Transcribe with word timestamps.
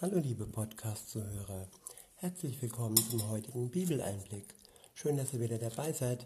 Hallo 0.00 0.20
liebe 0.20 0.46
Podcast-Zuhörer, 0.46 1.66
herzlich 2.18 2.62
willkommen 2.62 2.96
zum 3.10 3.28
heutigen 3.30 3.68
Bibeleinblick. 3.68 4.54
Schön, 4.94 5.16
dass 5.16 5.32
ihr 5.32 5.40
wieder 5.40 5.58
dabei 5.58 5.92
seid. 5.92 6.24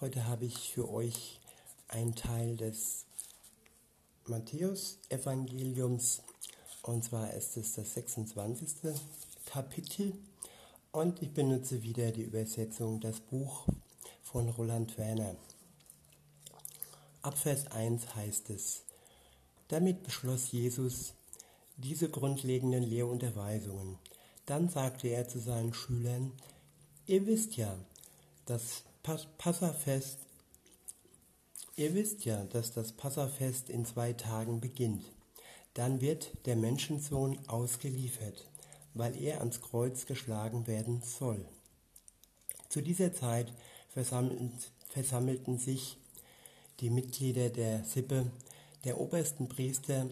Heute 0.00 0.26
habe 0.26 0.46
ich 0.46 0.72
für 0.72 0.90
euch 0.90 1.38
einen 1.86 2.16
Teil 2.16 2.56
des 2.56 3.06
Matthäus-Evangeliums 4.26 6.22
und 6.82 7.04
zwar 7.04 7.32
ist 7.34 7.56
es 7.56 7.74
das 7.74 7.94
26. 7.94 8.92
Kapitel 9.46 10.14
und 10.90 11.22
ich 11.22 11.32
benutze 11.32 11.84
wieder 11.84 12.10
die 12.10 12.24
Übersetzung 12.24 13.00
das 13.00 13.20
Buch 13.20 13.68
von 14.24 14.48
Roland 14.48 14.98
Werner. 14.98 15.36
Ab 17.22 17.38
Vers 17.38 17.68
1 17.68 18.16
heißt 18.16 18.50
es, 18.50 18.82
damit 19.68 20.02
beschloss 20.02 20.50
Jesus, 20.50 21.14
diese 21.78 22.10
grundlegenden 22.10 22.82
Lehrunterweisungen. 22.82 23.98
Dann 24.46 24.68
sagte 24.68 25.08
er 25.08 25.28
zu 25.28 25.38
seinen 25.38 25.72
Schülern, 25.72 26.32
ihr 27.06 27.26
wisst 27.26 27.56
ja, 27.56 27.74
das 28.44 28.84
Passafest, 29.38 30.18
ihr 31.76 31.94
wisst 31.94 32.24
ja, 32.24 32.44
dass 32.44 32.72
das 32.72 32.92
Passafest 32.92 33.70
in 33.70 33.84
zwei 33.84 34.12
Tagen 34.12 34.60
beginnt. 34.60 35.04
Dann 35.74 36.00
wird 36.00 36.32
der 36.46 36.56
Menschensohn 36.56 37.38
ausgeliefert, 37.46 38.48
weil 38.94 39.20
er 39.20 39.38
ans 39.38 39.60
Kreuz 39.60 40.06
geschlagen 40.06 40.66
werden 40.66 41.02
soll. 41.02 41.44
Zu 42.68 42.82
dieser 42.82 43.14
Zeit 43.14 43.52
versammelten 43.90 45.58
sich 45.58 45.96
die 46.80 46.90
Mitglieder 46.90 47.48
der 47.50 47.84
Sippe, 47.84 48.30
der 48.84 49.00
obersten 49.00 49.48
Priester 49.48 50.06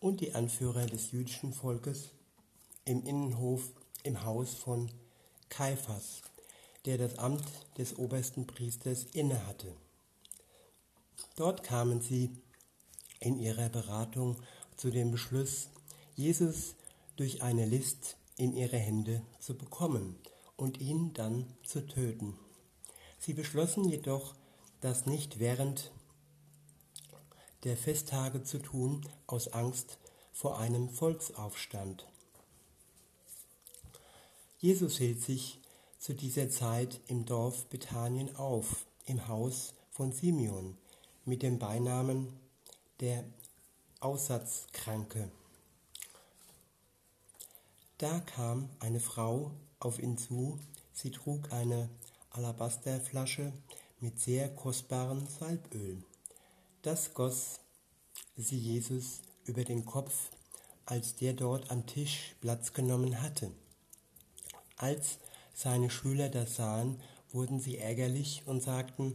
und 0.00 0.20
die 0.20 0.34
Anführer 0.34 0.86
des 0.86 1.12
jüdischen 1.12 1.52
Volkes 1.52 2.10
im 2.84 3.04
Innenhof 3.04 3.70
im 4.02 4.24
Haus 4.24 4.54
von 4.54 4.90
Kaiphas, 5.50 6.22
der 6.86 6.98
das 6.98 7.18
Amt 7.18 7.44
des 7.76 7.98
obersten 7.98 8.46
Priesters 8.46 9.04
innehatte. 9.12 9.74
Dort 11.36 11.62
kamen 11.62 12.00
sie 12.00 12.30
in 13.20 13.38
ihrer 13.38 13.68
Beratung 13.68 14.36
zu 14.76 14.90
dem 14.90 15.10
Beschluss, 15.10 15.68
Jesus 16.16 16.74
durch 17.16 17.42
eine 17.42 17.66
List 17.66 18.16
in 18.36 18.54
ihre 18.56 18.78
Hände 18.78 19.22
zu 19.38 19.54
bekommen 19.56 20.16
und 20.56 20.80
ihn 20.80 21.12
dann 21.12 21.46
zu 21.62 21.86
töten. 21.86 22.38
Sie 23.18 23.34
beschlossen 23.34 23.84
jedoch, 23.84 24.34
das 24.80 25.04
nicht 25.04 25.38
während 25.38 25.90
der 27.64 27.76
Festtage 27.76 28.42
zu 28.42 28.58
tun, 28.58 29.06
aus 29.26 29.48
Angst 29.48 29.98
vor 30.32 30.58
einem 30.58 30.88
Volksaufstand. 30.88 32.06
Jesus 34.58 34.98
hielt 34.98 35.20
sich 35.22 35.58
zu 35.98 36.14
dieser 36.14 36.48
Zeit 36.50 37.00
im 37.08 37.26
Dorf 37.26 37.66
Bethanien 37.66 38.34
auf, 38.36 38.86
im 39.06 39.28
Haus 39.28 39.74
von 39.90 40.12
Simeon, 40.12 40.76
mit 41.24 41.42
dem 41.42 41.58
Beinamen 41.58 42.32
der 43.00 43.24
Aussatzkranke. 44.00 45.30
Da 47.98 48.20
kam 48.20 48.70
eine 48.78 49.00
Frau 49.00 49.50
auf 49.78 49.98
ihn 49.98 50.16
zu, 50.16 50.58
sie 50.92 51.10
trug 51.10 51.52
eine 51.52 51.90
Alabasterflasche 52.30 53.52
mit 54.00 54.18
sehr 54.18 54.48
kostbarem 54.54 55.26
Salböl. 55.26 56.02
Das 56.82 57.12
goss 57.12 57.60
sie 58.38 58.56
Jesus 58.56 59.20
über 59.44 59.64
den 59.64 59.84
Kopf, 59.84 60.30
als 60.86 61.14
der 61.14 61.34
dort 61.34 61.70
am 61.70 61.86
Tisch 61.86 62.34
Platz 62.40 62.72
genommen 62.72 63.20
hatte. 63.20 63.52
Als 64.76 65.18
seine 65.52 65.90
Schüler 65.90 66.30
das 66.30 66.56
sahen, 66.56 66.98
wurden 67.32 67.60
sie 67.60 67.76
ärgerlich 67.76 68.44
und 68.46 68.62
sagten, 68.62 69.14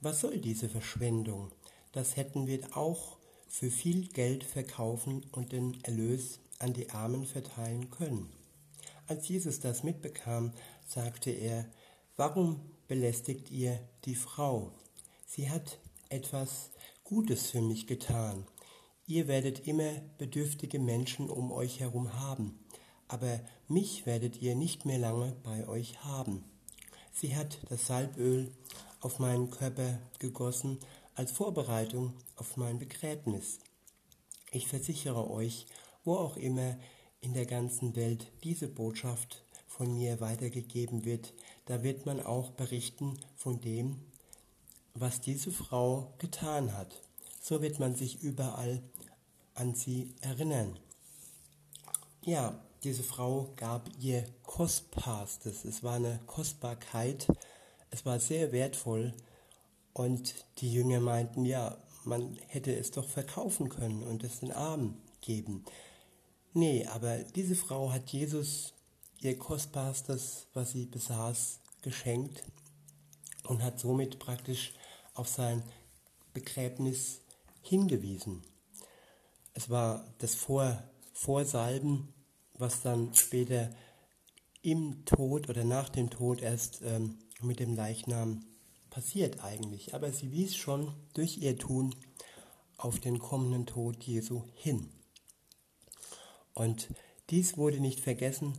was 0.00 0.20
soll 0.20 0.38
diese 0.38 0.68
Verschwendung? 0.68 1.50
Das 1.90 2.14
hätten 2.14 2.46
wir 2.46 2.76
auch 2.76 3.16
für 3.48 3.72
viel 3.72 4.06
Geld 4.06 4.44
verkaufen 4.44 5.26
und 5.32 5.50
den 5.50 5.82
Erlös 5.82 6.38
an 6.60 6.72
die 6.72 6.90
Armen 6.90 7.26
verteilen 7.26 7.90
können. 7.90 8.32
Als 9.08 9.26
Jesus 9.26 9.58
das 9.58 9.82
mitbekam, 9.82 10.52
sagte 10.86 11.32
er, 11.32 11.66
warum 12.14 12.60
belästigt 12.86 13.50
ihr 13.50 13.80
die 14.04 14.14
Frau? 14.14 14.70
Sie 15.26 15.50
hat 15.50 15.78
etwas 16.08 16.70
Gutes 17.04 17.50
für 17.50 17.60
mich 17.60 17.86
getan. 17.86 18.46
Ihr 19.06 19.28
werdet 19.28 19.66
immer 19.66 19.90
bedürftige 20.18 20.78
Menschen 20.78 21.28
um 21.28 21.50
euch 21.50 21.80
herum 21.80 22.12
haben, 22.14 22.58
aber 23.08 23.40
mich 23.68 24.06
werdet 24.06 24.40
ihr 24.40 24.54
nicht 24.54 24.86
mehr 24.86 24.98
lange 24.98 25.36
bei 25.42 25.66
euch 25.66 26.04
haben. 26.04 26.44
Sie 27.12 27.34
hat 27.36 27.58
das 27.68 27.88
Salböl 27.88 28.52
auf 29.00 29.18
meinen 29.18 29.50
Körper 29.50 29.98
gegossen 30.20 30.78
als 31.14 31.32
Vorbereitung 31.32 32.14
auf 32.36 32.56
mein 32.56 32.78
Begräbnis. 32.78 33.58
Ich 34.52 34.68
versichere 34.68 35.28
euch, 35.28 35.66
wo 36.04 36.14
auch 36.14 36.36
immer 36.36 36.78
in 37.20 37.34
der 37.34 37.46
ganzen 37.46 37.96
Welt 37.96 38.32
diese 38.44 38.68
Botschaft 38.68 39.44
von 39.66 39.92
mir 39.94 40.20
weitergegeben 40.20 41.04
wird, 41.04 41.34
da 41.66 41.82
wird 41.82 42.06
man 42.06 42.20
auch 42.20 42.50
berichten 42.50 43.18
von 43.36 43.60
dem, 43.60 44.00
was 44.94 45.20
diese 45.20 45.50
Frau 45.50 46.14
getan 46.18 46.76
hat. 46.76 47.00
So 47.40 47.62
wird 47.62 47.80
man 47.80 47.94
sich 47.94 48.22
überall 48.22 48.82
an 49.54 49.74
sie 49.74 50.14
erinnern. 50.20 50.78
Ja, 52.24 52.60
diese 52.84 53.02
Frau 53.02 53.52
gab 53.56 53.88
ihr 54.00 54.24
Kostbarstes. 54.44 55.64
Es 55.64 55.82
war 55.82 55.94
eine 55.94 56.20
Kostbarkeit. 56.26 57.28
Es 57.90 58.04
war 58.04 58.20
sehr 58.20 58.52
wertvoll. 58.52 59.14
Und 59.92 60.34
die 60.58 60.72
Jünger 60.72 61.00
meinten, 61.00 61.44
ja, 61.44 61.76
man 62.04 62.38
hätte 62.48 62.74
es 62.74 62.90
doch 62.90 63.08
verkaufen 63.08 63.68
können 63.68 64.02
und 64.02 64.24
es 64.24 64.40
den 64.40 64.52
Armen 64.52 65.00
geben. 65.20 65.64
Nee, 66.54 66.86
aber 66.86 67.18
diese 67.18 67.54
Frau 67.54 67.92
hat 67.92 68.10
Jesus 68.10 68.74
ihr 69.20 69.38
Kostbarstes, 69.38 70.46
was 70.54 70.72
sie 70.72 70.86
besaß, 70.86 71.60
geschenkt 71.82 72.42
und 73.44 73.62
hat 73.62 73.78
somit 73.78 74.18
praktisch 74.18 74.72
auf 75.14 75.28
sein 75.28 75.62
Begräbnis 76.32 77.20
hingewiesen. 77.62 78.42
Es 79.54 79.70
war 79.70 80.06
das 80.18 80.34
Vor 80.34 80.82
Vorsalben, 81.12 82.12
was 82.54 82.80
dann 82.80 83.14
später 83.14 83.70
im 84.62 85.04
Tod 85.04 85.48
oder 85.48 85.64
nach 85.64 85.88
dem 85.88 86.10
Tod 86.10 86.40
erst 86.40 86.80
ähm, 86.82 87.18
mit 87.40 87.60
dem 87.60 87.74
Leichnam 87.74 88.44
passiert 88.90 89.42
eigentlich. 89.44 89.94
Aber 89.94 90.12
sie 90.12 90.32
wies 90.32 90.56
schon 90.56 90.94
durch 91.14 91.38
ihr 91.38 91.58
Tun 91.58 91.94
auf 92.76 93.00
den 93.00 93.18
kommenden 93.18 93.66
Tod 93.66 94.02
Jesu 94.04 94.44
hin. 94.54 94.88
Und 96.54 96.88
dies 97.30 97.56
wurde 97.56 97.80
nicht 97.80 98.00
vergessen, 98.00 98.52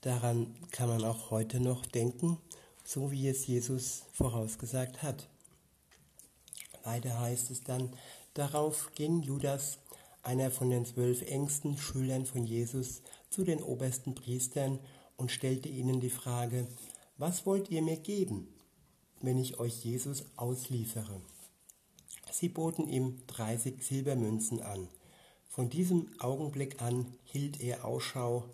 daran 0.00 0.54
kann 0.70 0.88
man 0.88 1.04
auch 1.04 1.30
heute 1.30 1.60
noch 1.60 1.84
denken, 1.86 2.38
so 2.84 3.10
wie 3.10 3.28
es 3.28 3.46
Jesus 3.46 4.04
vorausgesagt 4.12 5.02
hat. 5.02 5.28
Weiter 6.84 7.18
heißt 7.20 7.50
es 7.50 7.64
dann, 7.64 7.90
darauf 8.34 8.90
ging 8.94 9.22
Judas, 9.22 9.78
einer 10.22 10.50
von 10.50 10.70
den 10.70 10.86
zwölf 10.86 11.22
engsten 11.22 11.76
Schülern 11.76 12.26
von 12.26 12.44
Jesus, 12.44 13.02
zu 13.30 13.44
den 13.44 13.62
obersten 13.62 14.14
Priestern 14.14 14.78
und 15.16 15.30
stellte 15.30 15.68
ihnen 15.68 16.00
die 16.00 16.10
Frage, 16.10 16.66
was 17.18 17.46
wollt 17.46 17.70
ihr 17.70 17.82
mir 17.82 17.96
geben, 17.96 18.48
wenn 19.20 19.38
ich 19.38 19.58
euch 19.60 19.84
Jesus 19.84 20.24
ausliefere? 20.36 21.20
Sie 22.30 22.48
boten 22.48 22.88
ihm 22.88 23.22
30 23.28 23.82
Silbermünzen 23.82 24.60
an. 24.60 24.88
Von 25.48 25.70
diesem 25.70 26.08
Augenblick 26.18 26.82
an 26.82 27.06
hielt 27.24 27.60
er 27.60 27.84
Ausschau 27.84 28.44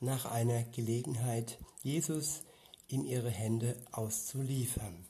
nach 0.00 0.24
einer 0.24 0.62
Gelegenheit, 0.62 1.58
Jesus 1.82 2.40
in 2.88 3.04
ihre 3.04 3.30
Hände 3.30 3.76
auszuliefern. 3.92 5.09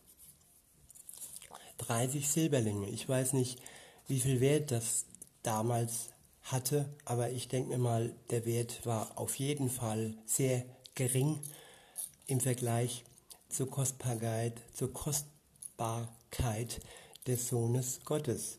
30 1.81 2.29
Silberlinge. 2.29 2.89
Ich 2.89 3.09
weiß 3.09 3.33
nicht, 3.33 3.59
wie 4.07 4.21
viel 4.21 4.41
Wert 4.41 4.71
das 4.71 5.07
damals 5.43 6.11
hatte, 6.43 6.89
aber 7.05 7.31
ich 7.31 7.49
denke 7.49 7.71
mir 7.71 7.79
mal, 7.79 8.15
der 8.31 8.45
Wert 8.45 8.85
war 8.85 9.19
auf 9.19 9.37
jeden 9.37 9.71
Fall 9.71 10.15
sehr 10.27 10.65
gering 10.95 11.41
im 12.27 12.41
Vergleich 12.41 13.05
zur 13.49 13.71
Kostbarkeit, 13.71 14.61
zur 14.75 14.93
Kostbarkeit 14.93 16.81
des 17.27 17.49
Sohnes 17.49 18.01
Gottes. 18.05 18.59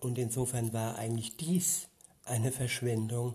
Und 0.00 0.18
insofern 0.18 0.72
war 0.72 0.96
eigentlich 0.96 1.36
dies 1.36 1.88
eine 2.24 2.52
Verschwendung 2.52 3.34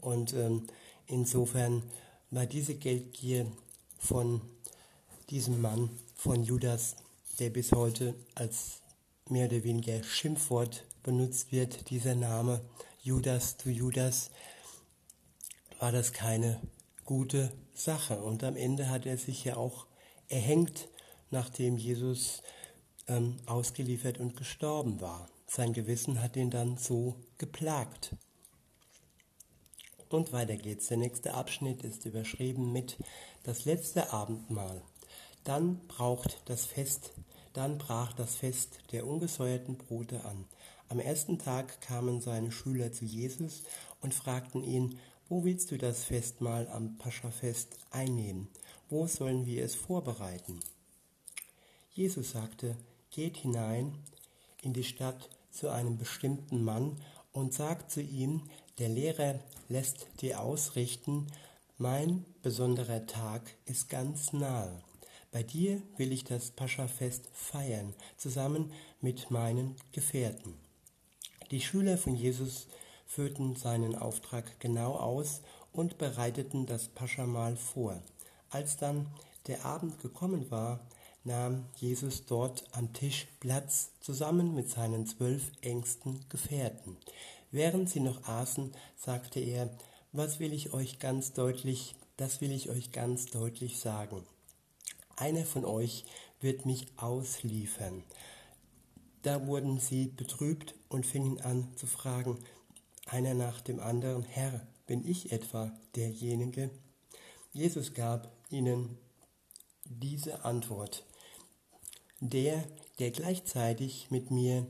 und 0.00 0.32
ähm, 0.32 0.66
insofern 1.06 1.82
war 2.30 2.46
diese 2.46 2.74
Geldgier 2.74 3.46
von 3.98 4.40
diesem 5.30 5.60
Mann, 5.60 5.90
von 6.14 6.42
Judas, 6.42 6.96
der 7.38 7.50
bis 7.50 7.72
heute 7.72 8.14
als 8.34 8.80
mehr 9.28 9.46
oder 9.46 9.64
weniger 9.64 10.02
Schimpfwort 10.02 10.84
benutzt 11.02 11.52
wird, 11.52 11.90
dieser 11.90 12.14
Name 12.14 12.60
Judas 13.02 13.56
zu 13.56 13.70
Judas, 13.70 14.30
war 15.78 15.92
das 15.92 16.12
keine 16.12 16.60
gute 17.04 17.52
Sache. 17.74 18.22
Und 18.22 18.44
am 18.44 18.56
Ende 18.56 18.88
hat 18.88 19.06
er 19.06 19.18
sich 19.18 19.44
ja 19.44 19.56
auch 19.56 19.86
erhängt, 20.28 20.88
nachdem 21.30 21.76
Jesus 21.76 22.42
ähm, 23.08 23.36
ausgeliefert 23.46 24.18
und 24.18 24.36
gestorben 24.36 25.00
war. 25.00 25.28
Sein 25.46 25.72
Gewissen 25.72 26.22
hat 26.22 26.36
ihn 26.36 26.50
dann 26.50 26.76
so 26.76 27.16
geplagt. 27.38 28.14
Und 30.08 30.32
weiter 30.32 30.56
geht's. 30.56 30.88
Der 30.88 30.98
nächste 30.98 31.34
Abschnitt 31.34 31.82
ist 31.82 32.04
überschrieben 32.04 32.72
mit 32.72 32.98
das 33.42 33.64
letzte 33.64 34.12
Abendmahl. 34.12 34.82
Dann 35.44 35.80
braucht 35.88 36.42
das 36.44 36.66
Fest, 36.66 37.12
dann 37.52 37.78
brach 37.78 38.12
das 38.12 38.34
Fest 38.34 38.78
der 38.92 39.06
ungesäuerten 39.06 39.76
Brote 39.76 40.24
an. 40.24 40.44
Am 40.88 40.98
ersten 40.98 41.38
Tag 41.38 41.80
kamen 41.80 42.20
seine 42.20 42.52
Schüler 42.52 42.92
zu 42.92 43.04
Jesus 43.04 43.62
und 44.00 44.14
fragten 44.14 44.62
ihn, 44.62 44.98
wo 45.28 45.44
willst 45.44 45.70
du 45.70 45.78
das 45.78 46.04
Festmahl 46.04 46.68
am 46.68 46.98
Paschafest 46.98 47.78
einnehmen? 47.90 48.48
Wo 48.90 49.06
sollen 49.06 49.46
wir 49.46 49.64
es 49.64 49.74
vorbereiten? 49.74 50.60
Jesus 51.90 52.32
sagte, 52.32 52.76
geht 53.10 53.38
hinein 53.38 53.96
in 54.60 54.72
die 54.72 54.84
Stadt 54.84 55.30
zu 55.50 55.70
einem 55.70 55.96
bestimmten 55.96 56.62
Mann 56.62 57.00
und 57.32 57.54
sagt 57.54 57.90
zu 57.90 58.02
ihm, 58.02 58.42
der 58.78 58.88
Lehrer 58.88 59.38
lässt 59.68 60.06
dir 60.20 60.40
ausrichten, 60.40 61.26
mein 61.78 62.24
besonderer 62.42 63.06
Tag 63.06 63.42
ist 63.64 63.88
ganz 63.88 64.32
nahe. 64.32 64.82
Bei 65.32 65.42
dir 65.42 65.80
will 65.96 66.12
ich 66.12 66.24
das 66.24 66.50
Paschafest 66.50 67.30
feiern, 67.32 67.94
zusammen 68.18 68.70
mit 69.00 69.30
meinen 69.30 69.76
Gefährten. 69.90 70.54
Die 71.50 71.62
Schüler 71.62 71.96
von 71.96 72.14
Jesus 72.14 72.68
führten 73.06 73.56
seinen 73.56 73.94
Auftrag 73.94 74.60
genau 74.60 74.94
aus 74.94 75.40
und 75.72 75.96
bereiteten 75.96 76.66
das 76.66 76.88
Paschamahl 76.88 77.56
vor. 77.56 78.02
Als 78.50 78.76
dann 78.76 79.06
der 79.46 79.64
Abend 79.64 80.00
gekommen 80.00 80.50
war, 80.50 80.80
nahm 81.24 81.64
Jesus 81.76 82.26
dort 82.26 82.64
am 82.72 82.92
Tisch 82.92 83.26
Platz 83.40 83.92
zusammen 84.00 84.54
mit 84.54 84.68
seinen 84.68 85.06
zwölf 85.06 85.50
engsten 85.62 86.28
Gefährten. 86.28 86.98
Während 87.50 87.88
sie 87.88 88.00
noch 88.00 88.24
aßen, 88.24 88.72
sagte 88.96 89.40
er, 89.40 89.70
was 90.12 90.40
will 90.40 90.52
ich 90.52 90.74
euch 90.74 90.98
ganz 90.98 91.32
deutlich, 91.32 91.94
das 92.18 92.42
will 92.42 92.52
ich 92.52 92.68
euch 92.68 92.92
ganz 92.92 93.26
deutlich 93.26 93.78
sagen. 93.78 94.26
Einer 95.16 95.44
von 95.44 95.64
euch 95.64 96.04
wird 96.40 96.66
mich 96.66 96.86
ausliefern. 96.96 98.02
Da 99.22 99.46
wurden 99.46 99.78
sie 99.78 100.06
betrübt 100.08 100.74
und 100.88 101.06
fingen 101.06 101.40
an 101.40 101.68
zu 101.76 101.86
fragen, 101.86 102.38
einer 103.06 103.34
nach 103.34 103.60
dem 103.60 103.80
anderen, 103.80 104.24
Herr, 104.24 104.66
bin 104.86 105.06
ich 105.08 105.32
etwa 105.32 105.72
derjenige? 105.94 106.70
Jesus 107.52 107.94
gab 107.94 108.32
ihnen 108.50 108.98
diese 109.84 110.44
Antwort. 110.44 111.04
Der, 112.20 112.64
der 112.98 113.10
gleichzeitig 113.10 114.10
mit 114.10 114.30
mir 114.30 114.66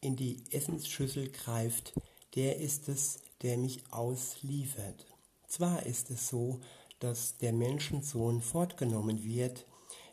in 0.00 0.16
die 0.16 0.42
Essensschüssel 0.50 1.30
greift, 1.30 1.92
der 2.34 2.56
ist 2.58 2.88
es, 2.88 3.20
der 3.42 3.58
mich 3.58 3.82
ausliefert. 3.90 5.06
Zwar 5.46 5.84
ist 5.86 6.10
es 6.10 6.28
so, 6.28 6.60
dass 7.00 7.38
der 7.38 7.52
Menschensohn 7.52 8.40
fortgenommen 8.40 9.24
wird, 9.24 9.66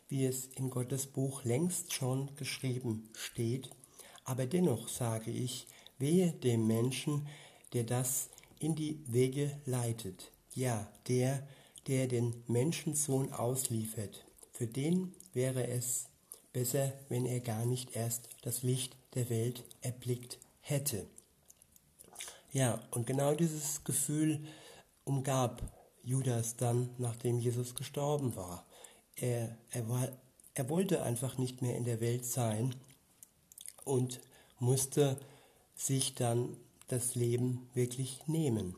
wie 0.08 0.24
es 0.24 0.46
in 0.56 0.70
Gottes 0.70 1.06
Buch 1.06 1.44
längst 1.44 1.92
schon 1.92 2.34
geschrieben 2.36 3.08
steht, 3.14 3.70
aber 4.24 4.46
dennoch 4.46 4.88
sage 4.88 5.30
ich, 5.30 5.66
wehe 5.98 6.32
dem 6.32 6.66
Menschen, 6.66 7.26
der 7.72 7.84
das 7.84 8.30
in 8.58 8.74
die 8.74 9.00
Wege 9.06 9.58
leitet, 9.64 10.32
ja, 10.54 10.90
der, 11.06 11.46
der 11.86 12.08
den 12.08 12.42
Menschensohn 12.46 13.32
ausliefert, 13.32 14.24
für 14.52 14.66
den 14.66 15.14
wäre 15.32 15.66
es 15.66 16.06
besser, 16.52 16.92
wenn 17.08 17.26
er 17.26 17.40
gar 17.40 17.64
nicht 17.64 17.94
erst 17.94 18.28
das 18.42 18.62
Licht 18.62 18.96
der 19.14 19.30
Welt 19.30 19.64
erblickt 19.82 20.38
hätte. 20.60 21.06
Ja, 22.52 22.82
und 22.90 23.06
genau 23.06 23.34
dieses 23.34 23.84
Gefühl 23.84 24.44
umgab 25.04 25.62
Judas 26.08 26.56
dann, 26.56 26.88
nachdem 26.96 27.38
Jesus 27.38 27.74
gestorben 27.74 28.34
war. 28.34 28.64
Er, 29.16 29.56
er, 29.70 29.88
war, 29.88 30.08
er 30.54 30.70
wollte 30.70 31.02
einfach 31.02 31.36
nicht 31.36 31.60
mehr 31.60 31.76
in 31.76 31.84
der 31.84 32.00
Welt 32.00 32.24
sein 32.24 32.74
und 33.84 34.20
musste 34.58 35.18
sich 35.76 36.14
dann 36.14 36.56
das 36.88 37.14
Leben 37.14 37.68
wirklich 37.74 38.26
nehmen. 38.26 38.74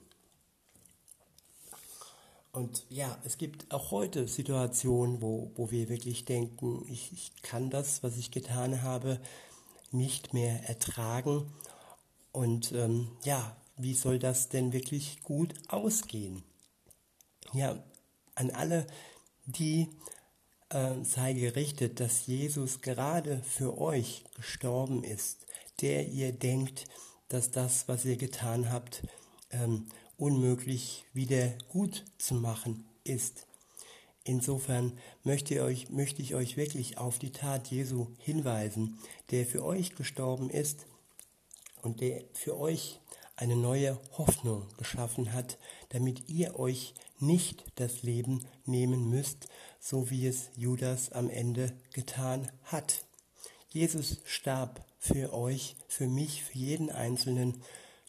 Und 2.53 2.85
ja, 2.88 3.17
es 3.23 3.38
gibt 3.38 3.73
auch 3.73 3.93
heute 3.93 4.27
Situationen, 4.27 5.23
wo, 5.23 5.53
wo 5.55 5.71
wir 5.71 5.88
wirklich 5.88 6.25
denken, 6.25 6.85
ich, 6.88 7.12
ich 7.12 7.43
kann 7.43 7.71
das, 7.71 8.03
was 8.03 8.17
ich 8.17 8.32
getan 8.32 8.82
habe, 8.82 9.21
nicht 9.93 10.35
mehr 10.35 10.69
ertragen. 10.69 11.47
Und 12.32 12.73
ähm, 12.73 13.12
ja, 13.23 13.56
wie 13.77 13.94
soll 13.94 14.19
das 14.19 14.49
denn 14.49 14.73
wirklich 14.73 15.23
gut 15.23 15.55
ausgehen? 15.69 16.43
Ja, 17.52 17.82
an 18.37 18.50
alle, 18.50 18.87
die 19.47 19.88
äh, 20.69 21.02
sei 21.02 21.32
gerichtet, 21.32 21.99
dass 21.99 22.26
Jesus 22.26 22.81
gerade 22.81 23.43
für 23.43 23.76
euch 23.79 24.25
gestorben 24.37 25.02
ist, 25.02 25.47
der 25.81 26.08
ihr 26.08 26.32
denkt, 26.32 26.87
dass 27.29 27.50
das, 27.50 27.88
was 27.88 28.05
ihr 28.05 28.17
getan 28.17 28.70
habt, 28.70 29.02
ähm, 29.50 29.87
unmöglich 30.17 31.05
wieder 31.12 31.49
gut 31.69 32.05
zu 32.19 32.35
machen 32.35 32.85
ist. 33.05 33.47
Insofern 34.23 34.99
möchte, 35.25 35.62
euch, 35.64 35.91
möchte 35.91 36.23
ich 36.23 36.35
euch 36.35 36.56
wirklich 36.56 36.99
auf 36.99 37.19
die 37.19 37.32
Tat 37.32 37.69
Jesu 37.69 38.08
hinweisen, 38.19 38.99
der 39.31 39.46
für 39.46 39.64
euch 39.64 39.96
gestorben 39.96 40.50
ist 40.50 40.87
und 41.82 42.00
der 42.00 42.23
für 42.32 42.58
euch 42.58 43.00
eine 43.40 43.56
neue 43.56 43.98
Hoffnung 44.19 44.69
geschaffen 44.76 45.32
hat, 45.32 45.58
damit 45.88 46.28
ihr 46.28 46.58
euch 46.58 46.94
nicht 47.19 47.64
das 47.76 48.02
Leben 48.02 48.44
nehmen 48.66 49.08
müsst, 49.08 49.48
so 49.81 50.10
wie 50.10 50.26
es 50.26 50.50
Judas 50.56 51.10
am 51.10 51.31
Ende 51.31 51.72
getan 51.94 52.52
hat. 52.64 53.02
Jesus 53.70 54.20
starb 54.25 54.84
für 54.98 55.32
euch, 55.32 55.76
für 55.88 56.06
mich, 56.06 56.44
für 56.44 56.58
jeden 56.58 56.90
Einzelnen, 56.90 57.62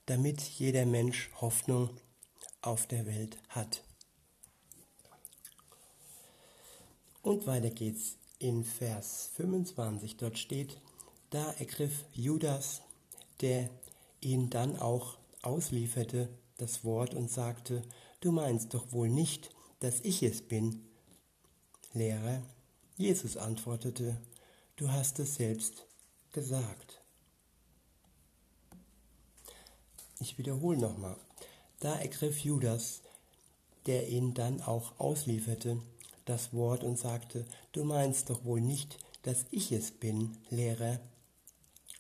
damit 0.06 0.42
jeder 0.42 0.86
Mensch 0.86 1.32
Hoffnung 1.40 1.90
auf 2.62 2.86
der 2.88 3.06
Welt 3.06 3.38
hat. 3.48 3.84
Und 7.22 7.48
weiter 7.48 7.70
geht's 7.70 8.18
in 8.38 8.66
Vers 8.66 9.30
25. 9.36 10.18
Dort 10.18 10.38
steht, 10.38 10.82
da 11.30 11.54
ergriff 11.54 12.04
Judas, 12.12 12.82
der 13.40 13.70
ihn 14.20 14.50
dann 14.50 14.78
auch 14.78 15.21
auslieferte, 15.42 16.30
das 16.58 16.84
Wort 16.84 17.14
und 17.14 17.30
sagte, 17.30 17.82
du 18.20 18.32
meinst 18.32 18.74
doch 18.74 18.92
wohl 18.92 19.10
nicht, 19.10 19.50
dass 19.80 20.00
ich 20.02 20.22
es 20.24 20.42
bin. 20.42 20.86
Lehrer, 21.94 22.42
Jesus 22.98 23.36
antwortete, 23.36 24.18
du 24.76 24.92
hast 24.92 25.20
es 25.20 25.36
selbst 25.36 25.86
gesagt. 26.32 27.02
Ich 30.20 30.38
wiederhole 30.38 30.78
nochmal. 30.78 31.18
Da 31.80 31.96
ergriff 31.96 32.40
Judas, 32.40 33.02
der 33.88 34.08
ihn 34.10 34.36
dann 34.36 34.62
auch 34.62 35.00
auslieferte, 35.00 35.82
das 36.26 36.54
Wort 36.54 36.84
und 36.84 37.00
sagte, 37.00 37.46
du 37.72 37.84
meinst 37.84 38.30
doch 38.30 38.46
wohl 38.46 38.62
nicht, 38.62 39.00
dass 39.24 39.46
ich 39.50 39.72
es 39.72 39.92
bin, 39.92 40.38
Lehrer. 40.52 41.00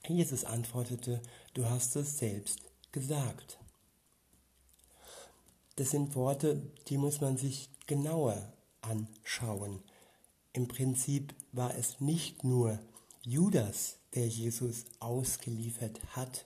Jesus 0.08 0.46
antwortete, 0.46 1.20
du 1.56 1.66
hast 1.66 1.96
es 1.96 2.20
selbst 2.20 2.71
gesagt. 2.92 3.60
Das 5.76 5.92
sind 5.92 6.16
Worte, 6.16 6.62
die 6.88 6.98
muss 6.98 7.22
man 7.22 7.38
sich 7.38 7.70
genauer 7.88 8.54
anschauen. 8.82 9.82
Im 10.54 10.68
Prinzip 10.68 11.34
war 11.52 11.76
es 11.76 12.02
nicht 12.02 12.44
nur 12.44 12.80
Judas, 13.24 13.98
der 14.14 14.28
Jesus 14.28 14.86
ausgeliefert 15.00 16.00
hat 16.16 16.46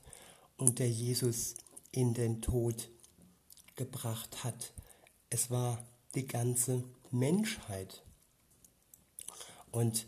und 0.57 0.79
der 0.79 0.89
Jesus 0.89 1.55
in 1.91 2.13
den 2.13 2.41
Tod 2.41 2.89
gebracht 3.75 4.43
hat. 4.43 4.73
Es 5.29 5.49
war 5.49 5.83
die 6.13 6.27
ganze 6.27 6.83
Menschheit. 7.11 8.03
Und 9.71 10.05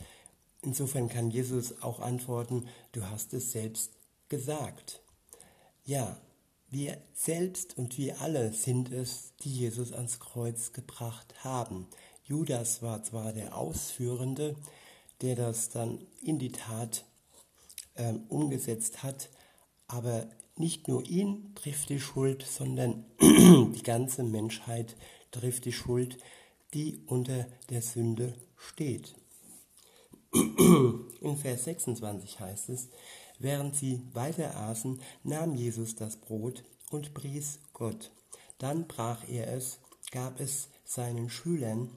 insofern 0.61 1.09
kann 1.09 1.31
Jesus 1.31 1.81
auch 1.81 1.99
antworten, 1.99 2.67
du 2.91 3.03
hast 3.09 3.33
es 3.33 3.51
selbst 3.51 3.91
gesagt. 4.29 5.01
Ja, 5.83 6.21
wir 6.69 6.97
selbst 7.13 7.77
und 7.77 7.97
wir 7.97 8.21
alle 8.21 8.51
sind 8.53 8.91
es, 8.91 9.33
die 9.41 9.51
Jesus 9.51 9.93
ans 9.93 10.19
Kreuz 10.19 10.73
gebracht 10.73 11.43
haben. 11.43 11.87
Judas 12.23 12.81
war 12.81 13.03
zwar 13.03 13.31
der 13.31 13.57
Ausführende, 13.57 14.55
der 15.21 15.35
das 15.35 15.69
dann 15.69 16.05
in 16.21 16.39
die 16.39 16.51
Tat 16.51 17.05
ähm, 17.95 18.23
umgesetzt 18.27 19.03
hat, 19.03 19.29
aber 19.87 20.27
nicht 20.57 20.87
nur 20.87 21.05
ihn 21.05 21.53
trifft 21.55 21.89
die 21.89 21.99
Schuld, 21.99 22.43
sondern 22.43 23.05
die 23.21 23.83
ganze 23.83 24.23
Menschheit 24.23 24.95
trifft 25.31 25.65
die 25.65 25.73
Schuld, 25.73 26.17
die 26.73 27.01
unter 27.05 27.47
der 27.69 27.81
Sünde 27.81 28.33
steht. 28.57 29.15
In 30.33 31.37
Vers 31.37 31.63
26 31.63 32.39
heißt 32.39 32.69
es, 32.69 32.89
während 33.39 33.75
sie 33.75 34.01
weiter 34.13 34.55
aßen, 34.55 35.01
nahm 35.23 35.55
Jesus 35.55 35.95
das 35.95 36.17
Brot 36.17 36.63
und 36.89 37.13
pries 37.13 37.59
Gott. 37.73 38.11
Dann 38.57 38.87
brach 38.87 39.27
er 39.27 39.53
es, 39.53 39.79
gab 40.11 40.39
es 40.39 40.69
seinen 40.83 41.29
Schülern 41.29 41.89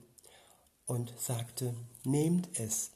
und 0.86 1.14
sagte, 1.18 1.74
nehmt 2.04 2.48
es, 2.58 2.90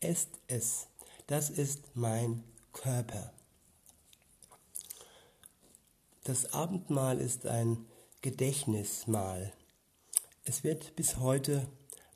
esst 0.00 0.30
es, 0.46 0.86
das 1.26 1.50
ist 1.50 1.82
mein 1.94 2.44
Körper. 2.72 3.32
Das 6.24 6.52
Abendmahl 6.52 7.18
ist 7.18 7.46
ein 7.46 7.86
Gedächtnismahl. 8.20 9.52
Es 10.44 10.62
wird 10.64 10.94
bis 10.94 11.18
heute 11.18 11.66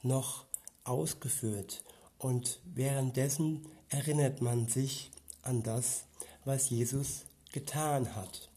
noch 0.02 0.44
ausgeführt 0.84 1.82
und 2.18 2.60
währenddessen 2.64 3.66
erinnert 3.88 4.40
man 4.40 4.68
sich 4.68 5.10
an 5.46 5.62
das, 5.62 6.04
was 6.44 6.70
Jesus 6.70 7.24
getan 7.52 8.14
hat. 8.14 8.50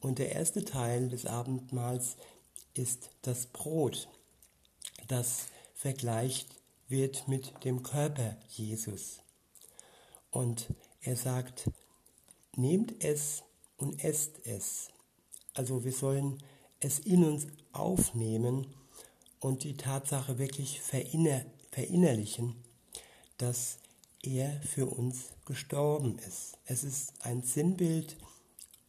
Und 0.00 0.18
der 0.18 0.32
erste 0.32 0.64
Teil 0.64 1.08
des 1.08 1.26
Abendmahls 1.26 2.16
ist 2.74 3.10
das 3.22 3.46
Brot, 3.46 4.08
das 5.08 5.46
vergleicht 5.74 6.48
wird 6.88 7.28
mit 7.28 7.64
dem 7.64 7.82
Körper 7.82 8.36
Jesus. 8.48 9.20
Und 10.30 10.68
er 11.00 11.16
sagt, 11.16 11.70
nehmt 12.56 13.02
es 13.02 13.42
und 13.76 14.02
esst 14.04 14.46
es. 14.46 14.88
Also 15.54 15.84
wir 15.84 15.92
sollen 15.92 16.42
es 16.80 16.98
in 16.98 17.24
uns 17.24 17.46
aufnehmen 17.72 18.66
und 19.40 19.64
die 19.64 19.76
Tatsache 19.76 20.38
wirklich 20.38 20.80
verinner 20.80 21.44
verinnerlichen, 21.74 22.54
dass 23.36 23.78
er 24.26 24.60
für 24.62 24.86
uns 24.86 25.32
gestorben 25.44 26.18
ist. 26.18 26.58
Es 26.66 26.84
ist 26.84 27.12
ein 27.24 27.42
Sinnbild 27.42 28.16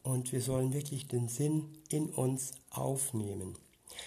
und 0.04 0.32
wir 0.32 0.42
sollen 0.42 0.74
wirklich 0.74 1.08
den 1.08 1.28
Sinn 1.28 1.78
in 1.90 2.10
uns 2.10 2.52
aufnehmen. 2.70 3.58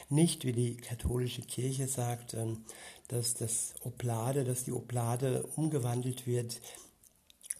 Nicht 0.08 0.44
wie 0.44 0.52
die 0.52 0.76
katholische 0.76 1.42
Kirche 1.42 1.88
sagt, 1.88 2.34
ähm, 2.34 2.64
dass 3.08 3.34
das 3.34 3.74
Oblade, 3.82 4.44
dass 4.44 4.64
die 4.64 4.72
Oblade 4.72 5.44
umgewandelt 5.56 6.26
wird 6.26 6.60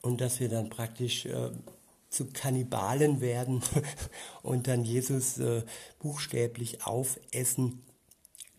und 0.03 0.21
dass 0.21 0.41
wir 0.41 0.49
dann 0.49 0.69
praktisch 0.69 1.27
äh, 1.27 1.51
zu 2.11 2.27
Kannibalen 2.27 3.21
werden 3.21 3.63
und 4.43 4.67
dann 4.67 4.85
Jesus 4.85 5.39
äh, 5.39 5.63
buchstäblich 5.99 6.87
aufessen. 6.87 7.85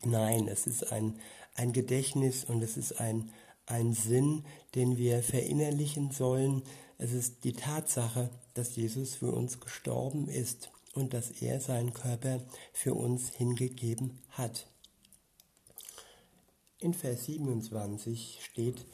Nein, 0.04 0.48
es 0.48 0.68
ist 0.68 0.92
ein, 0.92 1.20
ein 1.56 1.74
Gedächtnis 1.74 2.44
und 2.44 2.62
es 2.62 2.78
ist 2.78 3.00
ein, 3.00 3.32
ein 3.70 3.94
Sinn, 3.94 4.44
den 4.76 4.98
wir 4.98 5.24
verinnerlichen 5.24 6.12
sollen. 6.12 6.64
Es 6.98 7.14
ist 7.14 7.44
die 7.44 7.54
Tatsache, 7.54 8.30
dass 8.54 8.76
Jesus 8.76 9.16
für 9.16 9.32
uns 9.32 9.60
gestorben 9.60 10.28
ist 10.28 10.72
und 10.94 11.14
dass 11.14 11.30
er 11.30 11.62
seinen 11.62 11.94
Körper 11.94 12.42
für 12.74 12.94
uns 12.94 13.30
hingegeben 13.30 14.20
hat. 14.32 14.68
In 16.80 16.94
Vers 16.94 17.26
27 17.26 18.40
steht, 18.42 18.86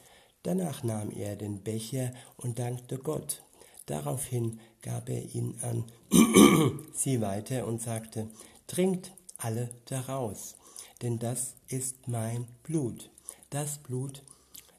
danach 0.42 0.82
nahm 0.82 1.10
er 1.10 1.36
den 1.36 1.62
Becher 1.62 2.12
und 2.36 2.58
dankte 2.58 2.98
Gott. 2.98 3.42
Daraufhin 3.86 4.60
gab 4.82 5.08
er 5.08 5.22
ihn 5.34 5.58
an 5.62 5.84
sie 6.92 7.20
weiter 7.20 7.66
und 7.66 7.80
sagte, 7.80 8.28
trinkt 8.66 9.12
alle 9.38 9.70
daraus, 9.86 10.56
denn 11.02 11.18
das 11.18 11.54
ist 11.68 12.08
mein 12.08 12.46
Blut, 12.62 13.10
das 13.50 13.78
Blut 13.78 14.22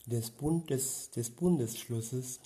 des, 0.08 0.32
Bundes, 0.32 1.12
des 1.12 1.30
Bundesschlusses, 1.30 2.40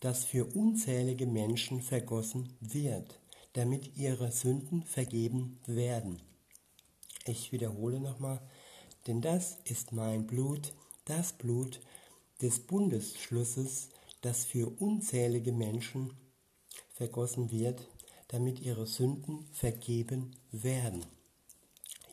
das 0.00 0.24
für 0.24 0.44
unzählige 0.44 1.26
Menschen 1.26 1.80
vergossen 1.80 2.52
wird, 2.60 3.20
damit 3.52 3.96
ihre 3.96 4.32
Sünden 4.32 4.82
vergeben 4.82 5.60
werden. 5.66 6.20
Ich 7.26 7.52
wiederhole 7.52 8.00
nochmal, 8.00 8.40
denn 9.06 9.20
das 9.20 9.58
ist 9.64 9.92
mein 9.92 10.26
Blut, 10.26 10.72
das 11.04 11.32
Blut 11.34 11.80
des 12.40 12.58
Bundesschlusses, 12.60 13.90
das 14.22 14.44
für 14.44 14.68
unzählige 14.80 15.52
Menschen 15.52 16.12
vergossen 16.94 17.50
wird, 17.52 17.88
damit 18.28 18.60
ihre 18.60 18.86
Sünden 18.86 19.46
vergeben 19.52 20.32
werden. 20.50 21.04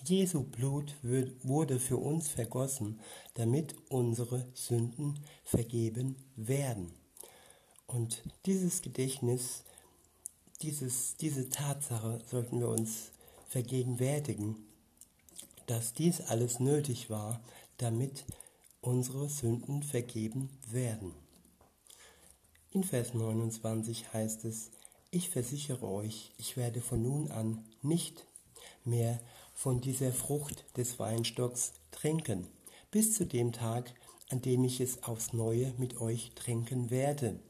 Jesu 0.03 0.43
Blut 0.43 0.95
wurde 1.43 1.79
für 1.79 1.97
uns 1.97 2.29
vergossen, 2.29 2.99
damit 3.33 3.75
unsere 3.89 4.47
Sünden 4.53 5.19
vergeben 5.43 6.15
werden. 6.35 6.93
Und 7.85 8.23
dieses 8.45 8.81
Gedächtnis, 8.81 9.63
dieses, 10.61 11.17
diese 11.17 11.49
Tatsache 11.49 12.21
sollten 12.29 12.59
wir 12.59 12.69
uns 12.69 13.11
vergegenwärtigen, 13.47 14.57
dass 15.65 15.93
dies 15.93 16.21
alles 16.21 16.59
nötig 16.59 17.09
war, 17.09 17.41
damit 17.77 18.25
unsere 18.81 19.29
Sünden 19.29 19.83
vergeben 19.83 20.49
werden. 20.67 21.13
In 22.71 22.83
Vers 22.83 23.13
29 23.13 24.13
heißt 24.13 24.45
es, 24.45 24.71
ich 25.11 25.29
versichere 25.29 25.87
euch, 25.87 26.31
ich 26.37 26.55
werde 26.55 26.81
von 26.81 27.01
nun 27.01 27.31
an 27.31 27.65
nicht 27.81 28.27
mehr 28.85 29.19
von 29.59 29.81
dieser 29.81 30.13
Frucht 30.13 30.63
des 30.77 30.99
Weinstocks 30.99 31.73
trinken, 31.91 32.47
bis 32.91 33.13
zu 33.13 33.25
dem 33.25 33.51
Tag, 33.51 33.93
an 34.29 34.41
dem 34.41 34.63
ich 34.63 34.79
es 34.79 35.03
aufs 35.03 35.33
neue 35.33 35.73
mit 35.77 35.99
euch 35.99 36.31
trinken 36.33 36.89
werde. 36.91 37.41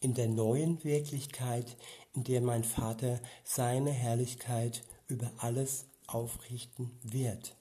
In 0.00 0.12
der 0.12 0.28
neuen 0.28 0.84
Wirklichkeit, 0.84 1.78
in 2.12 2.24
der 2.24 2.42
mein 2.42 2.64
Vater 2.64 3.18
seine 3.44 3.92
Herrlichkeit 3.92 4.84
über 5.06 5.32
alles 5.38 5.86
aufrichten 6.06 6.90
wird. 7.02 7.56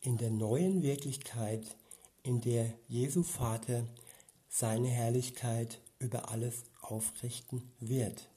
In 0.00 0.16
der 0.16 0.30
neuen 0.30 0.82
Wirklichkeit, 0.82 1.76
in 2.22 2.40
der 2.40 2.72
Jesu 2.88 3.24
Vater 3.24 3.86
seine 4.48 4.88
Herrlichkeit 4.88 5.82
über 5.98 6.30
alles 6.30 6.64
aufrichten 6.80 7.74
wird. 7.78 8.30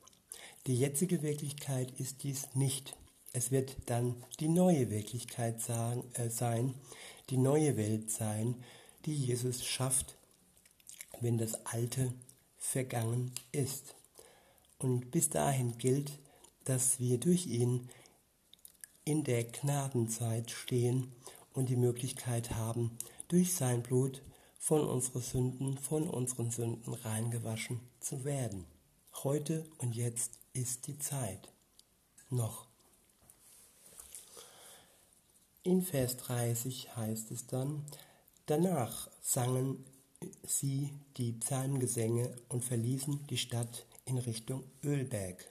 Die 0.67 0.75
jetzige 0.75 1.21
Wirklichkeit 1.21 1.97
ist 1.97 2.23
dies 2.23 2.53
nicht. 2.53 2.97
Es 3.31 3.51
wird 3.51 3.77
dann 3.85 4.21
die 4.41 4.49
neue 4.49 4.89
Wirklichkeit 4.89 5.61
äh, 5.69 6.29
sein, 6.29 6.73
die 7.29 7.37
neue 7.37 7.77
Welt 7.77 8.11
sein, 8.11 8.61
die 9.05 9.15
Jesus 9.15 9.63
schafft, 9.63 10.17
wenn 11.21 11.37
das 11.37 11.65
Alte 11.65 12.13
vergangen 12.57 13.31
ist. 13.53 13.95
Und 14.77 15.09
bis 15.09 15.29
dahin 15.29 15.77
gilt, 15.77 16.19
dass 16.65 16.99
wir 16.99 17.17
durch 17.17 17.47
ihn 17.47 17.87
in 19.05 19.23
der 19.23 19.45
Gnadenzeit 19.45 20.51
stehen 20.51 21.13
und 21.53 21.69
die 21.69 21.77
Möglichkeit 21.77 22.51
haben, 22.51 22.97
durch 23.29 23.53
sein 23.53 23.83
Blut 23.83 24.21
von 24.59 24.81
unseren 24.81 25.21
Sünden, 25.21 25.77
von 25.77 26.09
unseren 26.09 26.51
Sünden 26.51 26.93
reingewaschen 26.93 27.79
zu 28.01 28.25
werden. 28.25 28.65
Heute 29.23 29.65
und 29.77 29.95
jetzt 29.95 30.36
ist 30.57 30.87
die 30.87 30.97
Zeit. 30.97 31.49
Noch. 32.29 32.65
In 35.63 35.83
Vers 35.83 36.17
30 36.17 36.95
heißt 36.95 37.31
es 37.31 37.45
dann, 37.45 37.85
danach 38.47 39.09
sangen 39.21 39.85
sie 40.43 40.93
die 41.17 41.33
Psalmgesänge 41.33 42.35
und 42.49 42.65
verließen 42.65 43.27
die 43.27 43.37
Stadt 43.37 43.85
in 44.05 44.17
Richtung 44.17 44.63
Ölberg. 44.83 45.45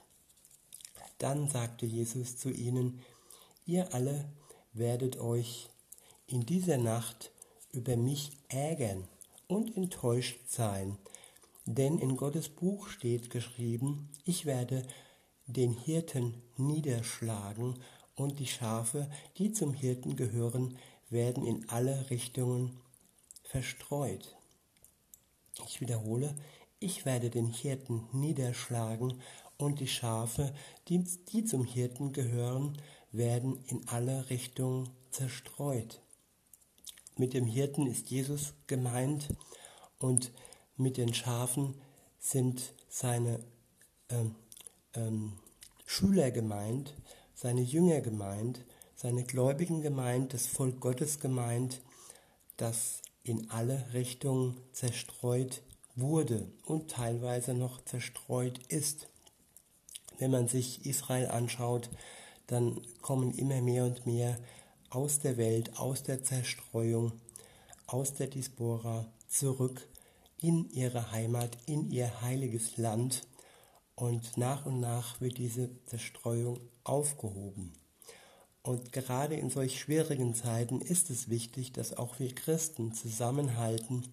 Dann 1.19 1.49
sagte 1.49 1.87
Jesus 1.87 2.37
zu 2.37 2.51
ihnen, 2.51 3.01
ihr 3.65 3.95
alle 3.95 4.29
werdet 4.73 5.19
euch 5.19 5.69
in 6.27 6.45
dieser 6.45 6.79
Nacht 6.79 7.31
über 7.73 7.97
mich 7.97 8.33
ärgern 8.49 9.07
und 9.47 9.77
enttäuscht 9.77 10.41
sein. 10.49 10.99
Denn 11.67 11.99
in 11.99 12.17
Gottes 12.17 12.49
Buch 12.49 12.89
steht 12.89 13.29
geschrieben, 13.29 14.09
ich 14.25 14.47
werde 14.47 14.87
den 15.47 15.73
Hirten 15.73 16.43
niederschlagen 16.57 17.81
und 18.15 18.39
die 18.39 18.47
Schafe, 18.47 19.11
die 19.37 19.53
zum 19.53 19.75
Hirten 19.75 20.15
gehören, 20.15 20.79
werden 21.11 21.45
in 21.45 21.69
alle 21.69 22.09
Richtungen 22.09 22.79
verstreut. 23.43 24.37
Ich 25.67 25.81
wiederhole, 25.81 26.37
ich 26.79 27.05
werde 27.05 27.31
den 27.31 27.49
Hirten 27.49 28.09
niederschlagen 28.13 29.21
und 29.57 29.81
die 29.81 29.89
Schafe, 29.89 30.55
die, 30.89 31.05
die 31.33 31.45
zum 31.45 31.65
Hirten 31.65 32.13
gehören, 32.13 32.81
werden 33.11 33.65
in 33.67 33.89
alle 33.89 34.31
Richtungen 34.31 34.91
zerstreut. 35.11 36.01
Mit 37.17 37.33
dem 37.35 37.47
Hirten 37.47 37.87
ist 37.87 38.11
Jesus 38.11 38.55
gemeint 38.67 39.29
und 39.99 40.31
mit 40.77 40.97
den 40.97 41.15
Schafen 41.15 41.75
sind 42.19 42.75
seine 42.89 43.41
ähm, 44.09 44.35
ähm, 44.95 45.33
Schüler 45.87 46.31
gemeint, 46.31 46.95
seine 47.35 47.63
Jünger 47.63 48.01
gemeint, 48.01 48.65
seine 48.95 49.25
Gläubigen 49.25 49.83
gemeint, 49.83 50.35
das 50.35 50.47
Volk 50.47 50.81
Gottes 50.81 51.21
gemeint, 51.21 51.81
das 52.57 53.03
in 53.23 53.51
alle 53.51 53.93
Richtungen 53.93 54.57
zerstreut 54.73 55.63
wurde 55.95 56.51
und 56.65 56.91
teilweise 56.91 57.55
noch 57.55 57.85
zerstreut 57.85 58.59
ist. 58.69 59.09
Wenn 60.19 60.31
man 60.31 60.49
sich 60.49 60.87
Israel 60.87 61.29
anschaut, 61.29 61.91
dann 62.47 62.81
kommen 63.03 63.33
immer 63.33 63.61
mehr 63.61 63.85
und 63.85 64.07
mehr 64.07 64.39
aus 64.91 65.19
der 65.19 65.37
Welt, 65.37 65.79
aus 65.79 66.05
der 66.05 66.23
Zerstreuung, 66.23 67.13
aus 67.87 68.15
der 68.15 68.29
Diaspora 68.29 69.07
zurück 69.29 69.87
in 70.41 70.69
ihre 70.71 71.13
Heimat, 71.13 71.57
in 71.67 71.91
ihr 71.91 72.21
heiliges 72.21 72.77
Land 72.77 73.23
und 73.95 74.37
nach 74.37 74.67
und 74.67 74.81
nach 74.81 75.21
wird 75.21 75.39
diese 75.39 75.71
Zerstreuung 75.87 76.61
aufgehoben. 76.85 77.73
Und 78.63 78.93
gerade 78.93 79.37
in 79.37 79.49
solch 79.49 79.79
schwierigen 79.79 80.35
Zeiten 80.35 80.81
ist 80.81 81.09
es 81.09 81.29
wichtig, 81.29 81.73
dass 81.73 81.97
auch 81.97 82.19
wir 82.19 82.35
Christen 82.35 82.93
zusammenhalten 82.93 84.13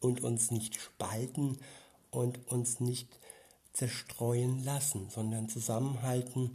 und 0.00 0.22
uns 0.22 0.50
nicht 0.50 0.80
spalten 0.80 1.58
und 2.10 2.46
uns 2.48 2.80
nicht 2.80 3.18
zerstreuen 3.72 4.64
lassen, 4.64 5.10
sondern 5.10 5.48
zusammenhalten 5.48 6.52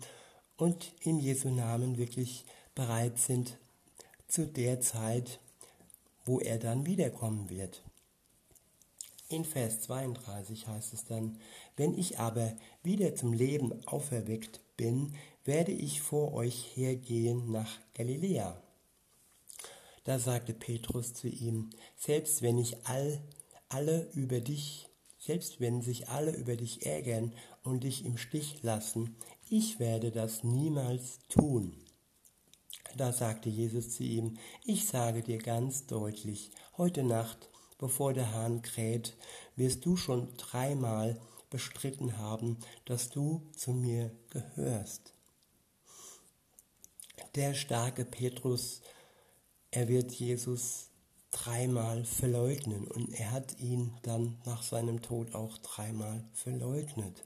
und 0.58 0.94
in 1.02 1.20
Jesu 1.20 1.50
Namen 1.50 1.98
wirklich 1.98 2.46
bereit 2.76 3.20
sind 3.20 3.58
zu 4.28 4.48
der 4.48 4.80
Zeit, 4.80 5.40
wo 6.26 6.40
er 6.40 6.58
dann 6.58 6.86
wiederkommen 6.86 7.50
wird. 7.50 7.84
In 9.32 9.46
Vers 9.46 9.80
32 9.84 10.68
heißt 10.68 10.94
es 10.94 11.06
dann, 11.06 11.38
wenn 11.78 11.98
ich 11.98 12.20
aber 12.20 12.54
wieder 12.84 13.16
zum 13.16 13.32
Leben 13.32 13.72
auferweckt 13.88 14.60
bin, 14.76 15.16
werde 15.46 15.72
ich 15.72 16.02
vor 16.02 16.34
euch 16.34 16.76
hergehen 16.76 17.50
nach 17.50 17.80
Galiläa. 17.94 18.62
Da 20.04 20.20
sagte 20.20 20.54
Petrus 20.54 21.14
zu 21.14 21.30
ihm, 21.30 21.70
selbst 21.96 22.42
wenn 22.42 22.58
ich 22.58 22.86
all, 22.86 23.22
alle 23.70 24.10
über 24.12 24.42
dich, 24.42 24.90
selbst 25.18 25.62
wenn 25.62 25.82
sich 25.82 26.10
alle 26.10 26.36
über 26.36 26.58
dich 26.58 26.86
ärgern 26.86 27.32
und 27.64 27.86
dich 27.86 28.04
im 28.04 28.18
Stich 28.18 28.62
lassen, 28.64 29.16
ich 29.50 29.80
werde 29.80 30.12
das 30.12 30.44
niemals 30.44 31.20
tun. 31.30 31.78
Da 32.98 33.14
sagte 33.14 33.48
Jesus 33.48 33.92
zu 33.92 34.04
ihm, 34.04 34.38
ich 34.66 34.88
sage 34.88 35.24
dir 35.24 35.38
ganz 35.38 35.86
deutlich, 35.86 36.52
heute 36.76 37.04
Nacht 37.04 37.51
bevor 37.82 38.14
der 38.14 38.32
Hahn 38.32 38.62
kräht, 38.62 39.18
wirst 39.58 39.86
du 39.86 39.98
schon 39.98 40.30
dreimal 40.38 41.20
bestritten 41.50 42.18
haben, 42.18 42.58
dass 42.86 43.10
du 43.10 43.42
zu 43.54 43.74
mir 43.74 44.12
gehörst. 44.30 45.14
Der 47.36 47.54
starke 47.54 48.06
Petrus, 48.06 48.82
er 49.72 49.90
wird 49.90 50.12
Jesus 50.14 50.90
dreimal 51.32 52.06
verleugnen 52.06 52.88
und 52.88 53.14
er 53.14 53.32
hat 53.32 53.60
ihn 53.60 53.98
dann 54.04 54.38
nach 54.46 54.64
seinem 54.64 55.02
Tod 55.02 55.34
auch 55.34 55.58
dreimal 55.58 56.24
verleugnet. 56.34 57.26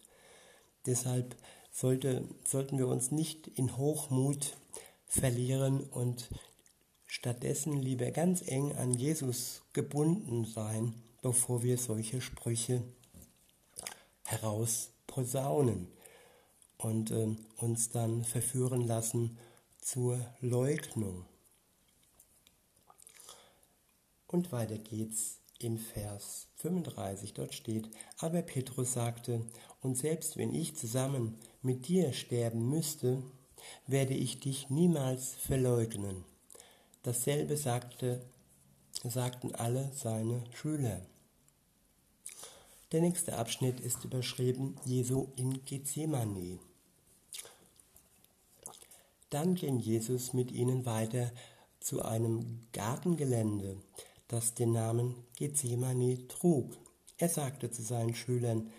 Deshalb 0.85 1.35
sollte, 1.71 2.27
sollten 2.45 2.77
wir 2.77 2.88
uns 2.88 3.12
nicht 3.12 3.47
in 3.47 3.75
Hochmut 3.77 4.55
verlieren 5.05 5.81
und 5.81 6.29
stattdessen 7.05 7.81
lieber 7.81 8.12
ganz 8.12 8.41
eng 8.47 8.74
an 8.75 8.93
Jesus 8.93 9.62
gebunden 9.74 10.45
sein, 10.45 10.93
bevor 11.21 11.63
wir 11.63 11.77
solche 11.77 12.21
Sprüche 12.21 12.83
herausposaunen 14.25 15.88
und 16.77 17.12
äh, 17.12 17.35
uns 17.57 17.89
dann 17.89 18.24
verführen 18.24 18.81
lassen 18.81 19.38
zur 19.81 20.19
Leugnung. 20.41 21.25
Und 24.27 24.51
weiter 24.51 24.77
geht's 24.77 25.39
in 25.59 25.77
Vers 25.77 26.48
35. 26.57 27.33
Dort 27.33 27.53
steht, 27.53 27.89
aber 28.18 28.41
Petrus 28.41 28.94
sagte, 28.94 29.46
und 29.81 29.96
selbst 29.98 30.37
wenn 30.37 30.53
ich 30.53 30.75
zusammen 30.75 31.37
mit 31.61 31.87
dir 31.87 32.11
sterben 32.13 32.70
müsste, 32.70 33.22
werde 33.87 34.13
ich 34.13 34.39
dich 34.39 34.70
niemals 34.70 35.35
verleugnen. 35.35 36.25
Dasselbe 37.05 37.55
sagte, 37.55 38.20
sagten 39.03 39.53
alle 39.53 39.91
seine 39.94 40.44
Schüler. 40.55 41.05
Der 42.91 43.01
nächste 43.01 43.37
Abschnitt 43.37 43.79
ist 43.79 44.03
überschrieben 44.05 44.75
Jesu 44.85 45.27
in 45.35 45.63
Gethsemane. 45.65 46.57
Dann 49.29 49.53
ging 49.53 49.77
Jesus 49.77 50.33
mit 50.33 50.51
ihnen 50.51 50.87
weiter 50.87 51.31
zu 51.79 52.01
einem 52.01 52.61
Gartengelände, 52.74 53.77
das 54.27 54.55
den 54.55 54.72
Namen 54.72 55.13
Gethsemane 55.35 56.27
trug. 56.27 56.75
Er 57.20 57.29
sagte 57.29 57.70
zu 57.70 57.83
seinen 57.83 58.15
Schülern, 58.15 58.72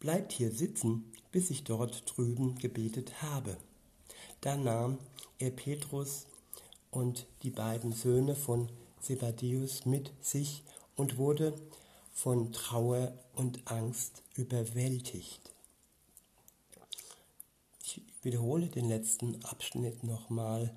Bleibt 0.00 0.32
hier 0.32 0.50
sitzen, 0.50 1.12
bis 1.30 1.50
ich 1.50 1.62
dort 1.62 2.02
drüben 2.06 2.56
gebetet 2.56 3.22
habe. 3.22 3.56
Dann 4.40 4.64
nahm 4.64 4.98
er 5.38 5.50
Petrus 5.50 6.26
und 6.94 7.26
die 7.42 7.50
beiden 7.50 7.92
Söhne 7.92 8.36
von 8.36 8.68
Zebedäus 9.00 9.84
mit 9.84 10.12
sich 10.20 10.62
und 10.96 11.18
wurde 11.18 11.54
von 12.12 12.52
Trauer 12.52 13.12
und 13.34 13.66
Angst 13.70 14.22
überwältigt. 14.36 15.40
Ich 17.82 18.00
wiederhole 18.22 18.68
den 18.68 18.88
letzten 18.88 19.44
Abschnitt 19.44 20.04
nochmal 20.04 20.74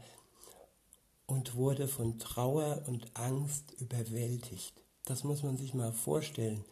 und 1.27 1.55
wurde 1.55 1.87
von 1.87 2.17
Trauer 2.17 2.81
und 2.87 3.05
Angst 3.13 3.71
überwältigt. 3.79 4.73
Das 5.05 5.23
muss 5.23 5.43
man 5.43 5.57
sich 5.57 5.73
mal 5.73 5.91
vorstellen. 5.91 6.65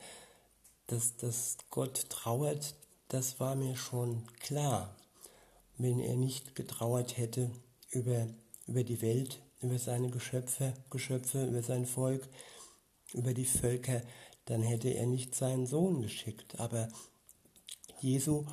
Dass, 0.87 1.15
dass 1.17 1.57
Gott 1.71 2.09
trauert, 2.09 2.75
das 3.07 3.39
war 3.39 3.55
mir 3.55 3.75
schon 3.75 4.25
klar. 4.39 4.95
Wenn 5.77 5.99
er 5.99 6.15
nicht 6.15 6.55
getrauert 6.55 7.17
hätte 7.17 7.51
über 7.89 8.27
über 8.67 8.83
die 8.83 9.01
Welt, 9.01 9.41
über 9.61 9.79
seine 9.79 10.09
Geschöpfe, 10.09 10.73
Geschöpfe, 10.89 11.45
über 11.45 11.61
sein 11.61 11.85
Volk, 11.85 12.27
über 13.13 13.33
die 13.33 13.45
Völker, 13.45 14.01
dann 14.45 14.61
hätte 14.61 14.89
er 14.89 15.05
nicht 15.05 15.35
seinen 15.35 15.65
Sohn 15.65 16.01
geschickt. 16.01 16.59
Aber 16.59 16.87
Jesu 17.99 18.45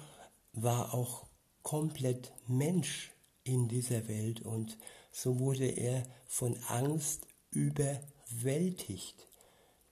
war 0.53 0.94
auch 0.94 1.27
komplett 1.62 2.33
Mensch 2.46 3.12
in 3.44 3.68
dieser 3.68 4.09
Welt 4.09 4.40
und 4.42 4.79
so 5.11 5.38
wurde 5.38 5.66
er 5.66 6.05
von 6.27 6.57
Angst 6.68 7.27
überwältigt. 7.51 9.27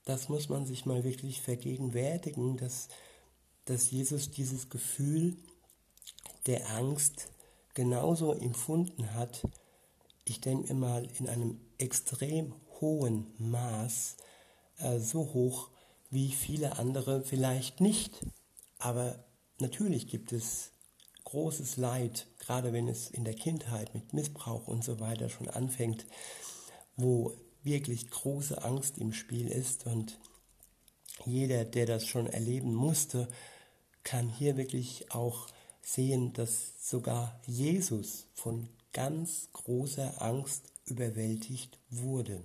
Das 0.05 0.29
muss 0.29 0.49
man 0.49 0.65
sich 0.65 0.85
mal 0.85 1.03
wirklich 1.03 1.41
vergegenwärtigen, 1.41 2.57
dass, 2.57 2.87
dass 3.65 3.91
Jesus 3.91 4.31
dieses 4.31 4.69
Gefühl 4.69 5.37
der 6.47 6.69
Angst 6.71 7.27
genauso 7.73 8.33
empfunden 8.33 9.13
hat 9.13 9.43
ich 10.31 10.39
denke 10.39 10.73
mal, 10.73 11.09
in 11.19 11.27
einem 11.27 11.59
extrem 11.77 12.55
hohen 12.79 13.27
Maß, 13.37 14.15
äh, 14.77 14.97
so 14.97 15.33
hoch 15.33 15.69
wie 16.09 16.31
viele 16.31 16.79
andere 16.79 17.21
vielleicht 17.21 17.81
nicht. 17.81 18.25
Aber 18.79 19.25
natürlich 19.59 20.07
gibt 20.07 20.31
es 20.31 20.71
großes 21.25 21.75
Leid, 21.75 22.27
gerade 22.39 22.71
wenn 22.71 22.87
es 22.87 23.09
in 23.09 23.25
der 23.25 23.33
Kindheit 23.33 23.93
mit 23.93 24.13
Missbrauch 24.13 24.69
und 24.69 24.85
so 24.85 25.01
weiter 25.01 25.27
schon 25.27 25.49
anfängt, 25.49 26.05
wo 26.95 27.35
wirklich 27.61 28.09
große 28.09 28.63
Angst 28.63 28.99
im 28.99 29.11
Spiel 29.11 29.49
ist 29.49 29.85
und 29.85 30.17
jeder, 31.25 31.65
der 31.65 31.85
das 31.85 32.07
schon 32.07 32.27
erleben 32.27 32.73
musste, 32.73 33.27
kann 34.05 34.29
hier 34.29 34.55
wirklich 34.55 35.11
auch 35.11 35.47
sehen, 35.81 36.31
dass 36.31 36.89
sogar 36.89 37.37
Jesus 37.45 38.27
von 38.33 38.69
ganz 38.93 39.49
großer 39.53 40.21
Angst 40.21 40.71
überwältigt 40.85 41.79
wurde. 41.89 42.43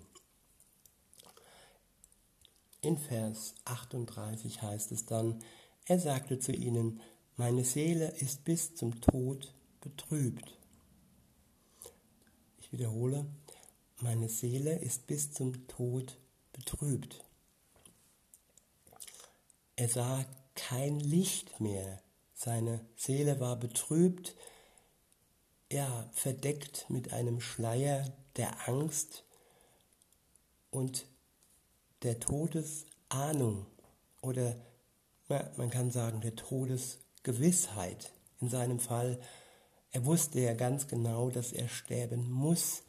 In 2.80 2.98
Vers 2.98 3.54
38 3.64 4.62
heißt 4.62 4.92
es 4.92 5.06
dann, 5.06 5.42
er 5.86 5.98
sagte 5.98 6.38
zu 6.38 6.52
ihnen, 6.52 7.00
meine 7.36 7.64
Seele 7.64 8.08
ist 8.18 8.44
bis 8.44 8.74
zum 8.74 9.00
Tod 9.00 9.54
betrübt. 9.80 10.58
Ich 12.58 12.72
wiederhole, 12.72 13.26
meine 14.00 14.28
Seele 14.28 14.78
ist 14.78 15.06
bis 15.06 15.32
zum 15.32 15.66
Tod 15.68 16.18
betrübt. 16.52 17.24
Er 19.76 19.88
sah 19.88 20.24
kein 20.54 21.00
Licht 21.00 21.60
mehr. 21.60 22.02
Seine 22.34 22.80
Seele 22.96 23.40
war 23.40 23.56
betrübt, 23.56 24.34
ja, 25.70 26.08
verdeckt 26.12 26.88
mit 26.88 27.12
einem 27.12 27.40
Schleier 27.40 28.12
der 28.36 28.68
Angst 28.68 29.24
und 30.70 31.06
der 32.02 32.20
Todesahnung 32.20 33.66
oder 34.20 34.56
man 35.28 35.70
kann 35.70 35.90
sagen, 35.90 36.20
der 36.20 36.36
Todesgewissheit. 36.36 38.12
In 38.40 38.48
seinem 38.48 38.78
Fall, 38.78 39.18
er 39.90 40.04
wusste 40.04 40.40
ja 40.40 40.54
ganz 40.54 40.86
genau, 40.86 41.30
dass 41.30 41.52
er 41.52 41.68
sterben 41.68 42.30
muss 42.30 42.82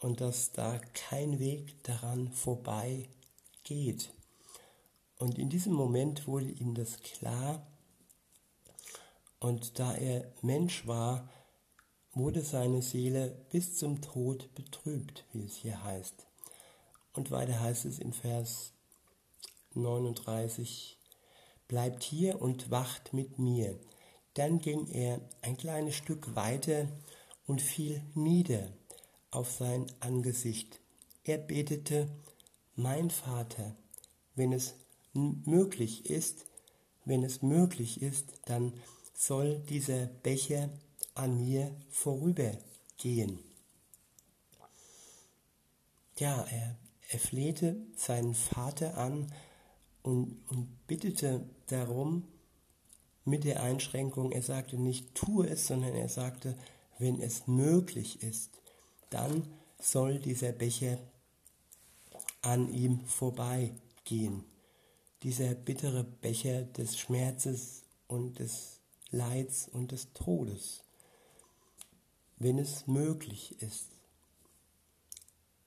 und 0.00 0.20
dass 0.20 0.52
da 0.52 0.78
kein 0.92 1.38
Weg 1.38 1.82
daran 1.84 2.32
vorbei 2.32 3.08
geht. 3.62 4.12
Und 5.18 5.38
in 5.38 5.50
diesem 5.50 5.72
Moment 5.72 6.26
wurde 6.26 6.46
ihm 6.46 6.74
das 6.74 7.00
klar. 7.00 7.66
Und 9.38 9.78
da 9.78 9.94
er 9.94 10.32
Mensch 10.42 10.86
war, 10.86 11.28
wurde 12.14 12.42
seine 12.42 12.82
Seele 12.82 13.36
bis 13.50 13.76
zum 13.76 14.00
Tod 14.00 14.54
betrübt, 14.54 15.24
wie 15.32 15.44
es 15.44 15.56
hier 15.56 15.82
heißt. 15.82 16.26
Und 17.12 17.30
weiter 17.30 17.60
heißt 17.60 17.84
es 17.84 17.98
im 17.98 18.12
Vers 18.12 18.72
39, 19.74 20.98
bleibt 21.68 22.02
hier 22.02 22.40
und 22.40 22.70
wacht 22.70 23.12
mit 23.12 23.38
mir. 23.38 23.78
Dann 24.34 24.58
ging 24.58 24.88
er 24.88 25.20
ein 25.42 25.56
kleines 25.56 25.96
Stück 25.96 26.34
weiter 26.34 26.88
und 27.46 27.62
fiel 27.62 28.02
nieder 28.14 28.68
auf 29.30 29.50
sein 29.50 29.86
Angesicht. 30.00 30.80
Er 31.24 31.38
betete, 31.38 32.08
mein 32.76 33.10
Vater, 33.10 33.76
wenn 34.34 34.52
es 34.52 34.74
möglich 35.12 36.10
ist, 36.10 36.46
wenn 37.04 37.22
es 37.22 37.42
möglich 37.42 38.02
ist, 38.02 38.40
dann 38.46 38.72
soll 39.14 39.60
dieser 39.68 40.06
Becher 40.06 40.70
an 41.14 41.38
mir 41.38 41.74
vorübergehen. 41.90 43.38
Ja, 46.16 46.42
er, 46.42 46.76
er 47.10 47.18
flehte 47.18 47.76
seinen 47.96 48.34
Vater 48.34 48.96
an 48.96 49.32
und, 50.02 50.40
und 50.48 50.86
bittete 50.86 51.48
darum, 51.66 52.24
mit 53.24 53.44
der 53.44 53.62
Einschränkung, 53.62 54.32
er 54.32 54.42
sagte 54.42 54.76
nicht, 54.76 55.14
tue 55.14 55.48
es, 55.48 55.66
sondern 55.66 55.94
er 55.94 56.08
sagte, 56.08 56.56
wenn 56.98 57.20
es 57.20 57.46
möglich 57.46 58.22
ist, 58.22 58.50
dann 59.10 59.48
soll 59.78 60.18
dieser 60.18 60.52
Becher 60.52 60.98
an 62.42 62.72
ihm 62.72 63.00
vorbeigehen. 63.06 64.44
Dieser 65.22 65.54
bittere 65.54 66.04
Becher 66.04 66.62
des 66.64 66.98
Schmerzes 66.98 67.84
und 68.06 68.38
des 68.38 68.80
Leids 69.10 69.68
und 69.68 69.92
des 69.92 70.12
Todes, 70.12 70.82
wenn 72.44 72.58
es 72.58 72.86
möglich 72.86 73.60
ist. 73.60 73.88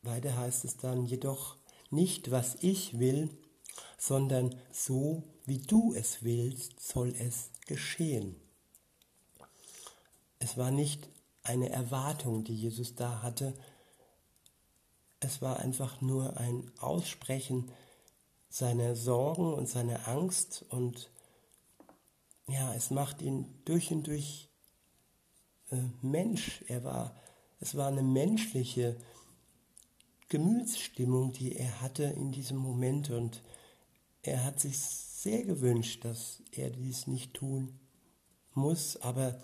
Weiter 0.04 0.38
heißt 0.38 0.64
es 0.64 0.78
dann 0.78 1.06
jedoch 1.06 1.58
nicht, 1.90 2.30
was 2.30 2.56
ich 2.62 3.00
will, 3.00 3.30
sondern 3.98 4.56
so, 4.72 5.24
wie 5.46 5.58
du 5.58 5.94
es 5.96 6.24
willst, 6.24 6.80
soll 6.80 7.16
es 7.18 7.50
geschehen. 7.66 8.36
Es 10.38 10.56
war 10.56 10.70
nicht 10.70 11.10
eine 11.42 11.70
Erwartung, 11.70 12.44
die 12.44 12.56
Jesus 12.56 12.94
da 12.94 13.24
hatte, 13.24 13.54
es 15.20 15.42
war 15.42 15.60
einfach 15.60 16.00
nur 16.00 16.38
ein 16.38 16.72
Aussprechen 16.78 17.72
seiner 18.50 18.96
Sorgen 18.96 19.52
und 19.52 19.68
seiner 19.68 20.08
Angst 20.08 20.64
und 20.70 21.10
ja, 22.48 22.72
es 22.76 22.92
macht 22.92 23.24
ihn 23.24 23.62
durch 23.66 23.92
und 23.92 24.06
durch 24.06 24.48
Mensch. 26.02 26.64
Er 26.68 26.84
war, 26.84 27.16
es 27.60 27.76
war 27.76 27.88
eine 27.88 28.04
menschliche 28.04 28.98
Gemütsstimmung, 30.30 31.32
die 31.32 31.56
er 31.56 31.82
hatte 31.82 32.04
in 32.04 32.32
diesem 32.32 32.58
Moment 32.58 33.10
und 33.10 33.42
er 34.22 34.44
hat 34.44 34.60
sich 34.60 34.78
sehr 34.78 35.44
gewünscht, 35.44 36.04
dass 36.04 36.44
er 36.52 36.70
dies 36.70 37.08
nicht 37.08 37.34
tun 37.34 37.80
muss, 38.54 38.98
aber 38.98 39.40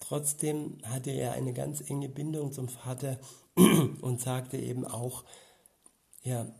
trotzdem 0.00 0.78
hatte 0.82 1.10
er 1.10 1.32
eine 1.32 1.52
ganz 1.52 1.80
enge 1.80 2.08
Bindung 2.08 2.52
zum 2.52 2.68
Vater 2.68 3.20
und 4.00 4.20
sagte 4.20 4.56
eben 4.56 4.84
auch, 4.84 5.24
ja, 6.22 6.52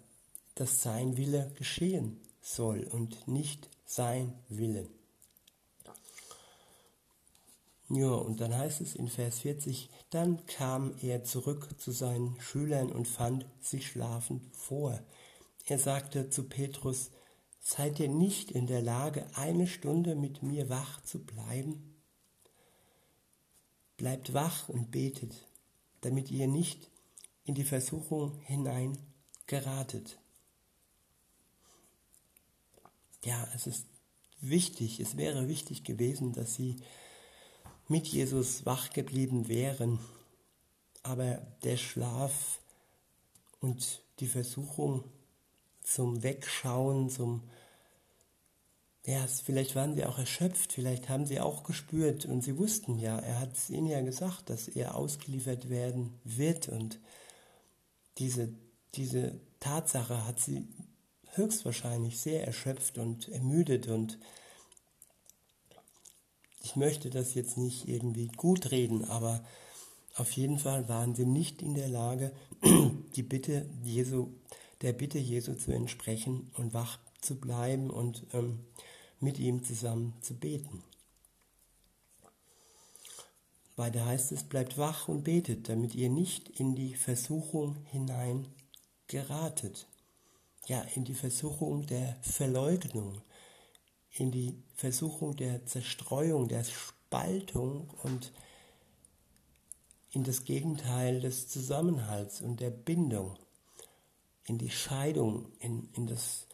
dass 0.55 0.83
sein 0.83 1.17
Wille 1.17 1.53
geschehen 1.57 2.21
soll 2.41 2.85
und 2.85 3.27
nicht 3.27 3.69
sein 3.85 4.39
Wille. 4.49 4.89
Ja, 7.93 8.13
und 8.13 8.41
dann 8.41 8.57
heißt 8.57 8.81
es 8.83 8.95
in 8.95 9.09
Vers 9.09 9.41
40, 9.41 9.91
dann 10.11 10.47
kam 10.47 10.95
er 11.03 11.25
zurück 11.25 11.69
zu 11.79 11.91
seinen 11.91 12.41
Schülern 12.41 12.93
und 12.93 13.09
fand 13.09 13.47
sie 13.61 13.83
schlafend 13.83 14.45
vor. 14.55 15.01
Er 15.67 15.79
sagte 15.79 16.31
zu 16.31 16.45
Petrus, 16.45 17.11
seid 17.59 17.99
ihr 17.99 18.09
nicht 18.09 18.53
in 18.53 18.69
der 18.69 18.81
Lage, 18.81 19.27
eine 19.35 19.67
Stunde 19.67 20.15
mit 20.15 20.41
mir 20.41 20.69
wach 20.69 21.03
zu 21.03 21.25
bleiben? 21.25 21.97
Bleibt 23.97 24.35
wach 24.35 24.69
und 24.69 24.93
betet, 24.93 25.49
damit 26.01 26.31
ihr 26.31 26.47
nicht 26.47 26.89
in 27.45 27.57
die 27.57 27.65
Versuchung 27.65 28.39
hinein 28.43 28.99
geratet. 29.49 30.21
Ja, 33.25 33.49
es 33.53 33.67
ist 33.67 33.87
wichtig, 34.41 35.01
es 35.01 35.17
wäre 35.17 35.49
wichtig 35.49 35.83
gewesen, 35.83 36.33
dass 36.33 36.55
sie 36.55 36.77
mit 37.91 38.07
Jesus 38.07 38.65
wach 38.65 38.91
geblieben 38.91 39.49
wären, 39.49 39.99
aber 41.03 41.43
der 41.65 41.77
Schlaf 41.77 42.61
und 43.61 44.03
die 44.21 44.29
Versuchung 44.29 45.05
zum 45.83 46.23
Wegschauen, 46.23 47.11
zum 47.11 47.43
ja, 49.07 49.27
vielleicht 49.27 49.75
waren 49.75 49.95
sie 49.95 50.05
auch 50.05 50.19
erschöpft, 50.19 50.73
vielleicht 50.73 51.09
haben 51.09 51.27
sie 51.27 51.41
auch 51.41 51.65
gespürt 51.65 52.27
und 52.27 52.43
sie 52.43 52.59
wussten 52.59 52.99
ja, 52.99 53.19
er 53.19 53.41
hat 53.41 53.57
es 53.57 53.71
ihnen 53.71 53.87
ja 53.87 54.03
gesagt, 54.03 54.51
dass 54.51 54.69
er 54.69 54.95
ausgeliefert 54.95 55.69
werden 55.69 56.21
wird 56.23 56.69
und 56.69 57.01
diese, 58.19 58.53
diese 58.95 59.41
Tatsache 59.59 60.27
hat 60.27 60.39
sie 60.39 60.69
höchstwahrscheinlich 61.35 62.21
sehr 62.21 62.47
erschöpft 62.47 62.99
und 62.99 63.29
ermüdet 63.31 63.89
und 63.89 64.19
ich 66.63 66.77
möchte 66.77 67.11
das 67.11 67.35
jetzt 67.35 67.57
nicht 67.57 67.89
irgendwie 67.89 68.29
gut 68.29 68.71
reden, 68.71 69.05
aber 69.05 69.45
auf 70.17 70.33
jeden 70.33 70.59
Fall 70.59 70.89
waren 70.89 71.15
sie 71.15 71.27
nicht 71.27 71.63
in 71.63 71.75
der 71.75 71.89
Lage, 71.89 72.33
die 73.17 73.23
Bitte 73.23 73.67
Jesu, 73.85 74.29
der 74.83 74.93
Bitte 74.93 75.19
Jesu 75.19 75.55
zu 75.55 75.73
entsprechen 75.73 76.51
und 76.57 76.75
wach 76.75 76.99
zu 77.21 77.37
bleiben 77.37 77.91
und 77.91 78.27
ähm, 78.33 78.61
mit 79.21 79.39
ihm 79.39 79.65
zusammen 79.65 80.15
zu 80.21 80.35
beten. 80.35 80.83
Weiter 83.77 84.05
heißt 84.05 84.33
es, 84.33 84.45
bleibt 84.45 84.77
wach 84.77 85.09
und 85.09 85.25
betet, 85.25 85.69
damit 85.69 85.95
ihr 85.95 86.11
nicht 86.11 86.49
in 86.61 86.75
die 86.75 86.95
Versuchung 86.95 87.77
hinein 87.91 88.47
geratet. 89.07 89.87
Ja, 90.67 90.83
in 90.95 91.05
die 91.05 91.15
Versuchung 91.15 91.87
der 91.87 92.17
Verleugnung, 92.21 93.23
in 94.13 94.31
die 94.31 94.63
Versuchung 94.75 95.37
der 95.37 95.67
Zerstreuung, 95.67 96.49
der 96.49 96.65
Spaltung 96.65 97.91
und 98.03 98.33
in 100.13 100.25
das 100.25 100.45
Gegenteil 100.45 101.21
des 101.21 101.49
Zusammenhalts 101.49 102.41
und 102.41 102.61
der 102.61 102.71
Bindung, 102.71 103.39
in 104.45 104.59
die 104.59 104.71
Scheidung, 104.71 105.53
in, 105.61 105.89
in 105.95 106.07
das 106.07 106.47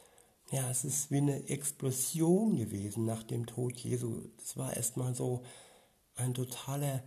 ja, 0.50 0.70
es 0.70 0.84
ist 0.84 1.10
wie 1.10 1.16
eine 1.16 1.48
Explosion 1.48 2.56
gewesen 2.56 3.04
nach 3.04 3.24
dem 3.24 3.46
Tod 3.46 3.76
Jesu. 3.78 4.22
Das 4.38 4.56
war 4.56 4.76
erstmal 4.76 5.14
so 5.14 5.42
ein 6.14 6.34
totaler 6.34 7.02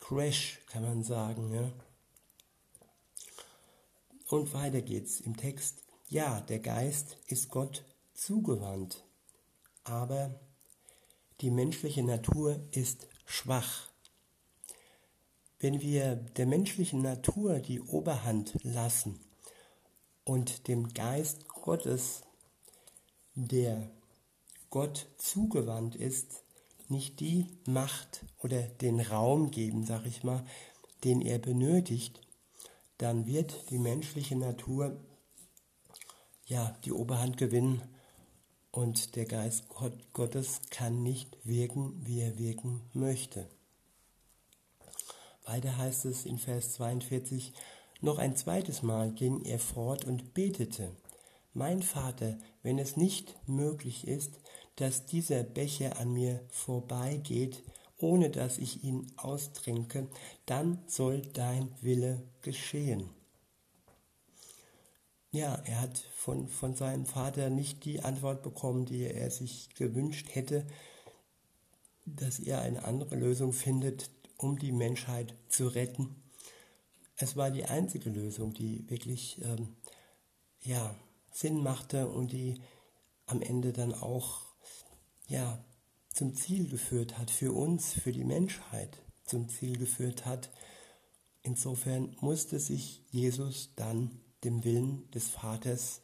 Crash, 0.00 0.60
kann 0.66 0.82
man 0.82 1.04
sagen. 1.04 1.54
Ja. 1.54 1.70
Und 4.28 4.52
weiter 4.52 4.82
geht's 4.82 5.20
im 5.20 5.36
Text. 5.36 5.82
Ja, 6.08 6.40
der 6.40 6.58
Geist 6.58 7.18
ist 7.28 7.50
Gott 7.50 7.84
zugewandt, 8.14 9.04
aber 9.84 10.38
die 11.40 11.50
menschliche 11.50 12.02
Natur 12.02 12.60
ist 12.70 13.08
schwach. 13.26 13.88
Wenn 15.58 15.80
wir 15.80 16.16
der 16.16 16.46
menschlichen 16.46 17.02
Natur 17.02 17.58
die 17.60 17.80
Oberhand 17.80 18.58
lassen 18.62 19.20
und 20.24 20.68
dem 20.68 20.92
Geist 20.92 21.48
Gottes 21.48 22.22
der 23.34 23.90
Gott 24.70 25.06
zugewandt 25.18 25.96
ist, 25.96 26.42
nicht 26.88 27.20
die 27.20 27.46
Macht 27.66 28.24
oder 28.38 28.62
den 28.62 29.00
Raum 29.00 29.50
geben, 29.50 29.84
sag 29.84 30.06
ich 30.06 30.22
mal, 30.22 30.44
den 31.04 31.20
er 31.20 31.38
benötigt, 31.38 32.20
dann 32.98 33.26
wird 33.26 33.70
die 33.70 33.78
menschliche 33.78 34.36
Natur 34.36 35.00
ja 36.46 36.76
die 36.84 36.92
Oberhand 36.92 37.36
gewinnen 37.36 37.82
und 38.72 39.14
der 39.14 39.26
Geist 39.26 39.64
Gottes 40.12 40.62
kann 40.70 41.02
nicht 41.02 41.36
wirken, 41.44 42.00
wie 42.04 42.20
er 42.20 42.38
wirken 42.38 42.80
möchte. 42.92 43.46
Weiter 45.44 45.76
heißt 45.76 46.06
es 46.06 46.24
in 46.24 46.38
Vers 46.38 46.72
42, 46.72 47.52
noch 48.00 48.18
ein 48.18 48.34
zweites 48.34 48.82
Mal 48.82 49.12
ging 49.12 49.44
er 49.44 49.58
fort 49.58 50.04
und 50.04 50.34
betete 50.34 50.90
mein 51.54 51.82
Vater, 51.82 52.38
wenn 52.62 52.78
es 52.78 52.96
nicht 52.96 53.36
möglich 53.46 54.08
ist, 54.08 54.40
dass 54.76 55.04
dieser 55.04 55.42
Becher 55.42 55.98
an 55.98 56.12
mir 56.12 56.40
vorbeigeht, 56.48 57.62
ohne 57.98 58.30
dass 58.30 58.58
ich 58.58 58.82
ihn 58.82 59.12
austrinke, 59.16 60.08
dann 60.46 60.78
soll 60.86 61.20
dein 61.20 61.68
Wille 61.82 62.22
geschehen. 62.40 63.10
Ja, 65.34 65.54
er 65.64 65.80
hat 65.80 65.98
von, 66.14 66.46
von 66.46 66.74
seinem 66.74 67.06
Vater 67.06 67.48
nicht 67.48 67.86
die 67.86 68.02
Antwort 68.02 68.42
bekommen, 68.42 68.84
die 68.84 69.04
er 69.04 69.30
sich 69.30 69.70
gewünscht 69.74 70.28
hätte, 70.30 70.66
dass 72.04 72.38
er 72.38 72.60
eine 72.60 72.84
andere 72.84 73.16
Lösung 73.16 73.54
findet, 73.54 74.10
um 74.36 74.58
die 74.58 74.72
Menschheit 74.72 75.34
zu 75.48 75.68
retten. 75.68 76.22
Es 77.16 77.34
war 77.34 77.50
die 77.50 77.64
einzige 77.64 78.10
Lösung, 78.10 78.52
die 78.52 78.88
wirklich 78.90 79.40
ähm, 79.42 79.74
ja, 80.60 80.94
Sinn 81.32 81.62
machte 81.62 82.08
und 82.08 82.32
die 82.32 82.60
am 83.24 83.40
Ende 83.40 83.72
dann 83.72 83.94
auch 83.94 84.42
ja, 85.28 85.64
zum 86.10 86.34
Ziel 86.34 86.68
geführt 86.68 87.16
hat, 87.16 87.30
für 87.30 87.52
uns, 87.52 87.94
für 87.94 88.12
die 88.12 88.24
Menschheit 88.24 88.98
zum 89.24 89.48
Ziel 89.48 89.78
geführt 89.78 90.26
hat. 90.26 90.50
Insofern 91.40 92.14
musste 92.20 92.60
sich 92.60 93.02
Jesus 93.10 93.70
dann 93.76 94.20
dem 94.44 94.64
Willen 94.64 95.10
des 95.12 95.28
Vaters, 95.28 96.00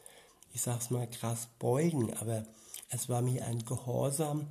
ich 0.53 0.62
sag's 0.62 0.90
mal 0.90 1.09
krass, 1.09 1.48
beugen, 1.59 2.14
aber 2.14 2.46
es 2.90 3.09
war 3.09 3.22
mir 3.22 3.44
ein 3.46 3.64
Gehorsam 3.64 4.46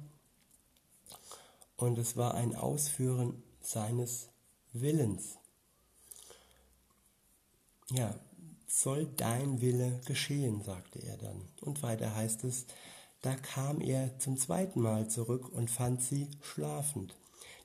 und 1.76 1.98
es 1.98 2.18
war 2.18 2.34
ein 2.36 2.56
Ausführen 2.56 3.42
seines 3.62 4.30
Willens. 4.74 5.38
Ja, 7.90 8.14
soll 8.68 9.06
dein 9.06 9.62
Wille 9.62 10.02
geschehen, 10.06 10.62
sagte 10.62 11.00
er 11.00 11.18
dann. 11.18 11.48
Und 11.62 11.84
weiter 11.84 12.16
heißt 12.16 12.44
es, 12.44 12.66
da 13.22 13.36
kam 13.36 13.82
er 13.82 14.20
zum 14.20 14.38
zweiten 14.38 14.82
Mal 14.82 15.10
zurück 15.10 15.50
und 15.50 15.72
fand 15.72 16.02
sie 16.02 16.30
schlafend, 16.42 17.16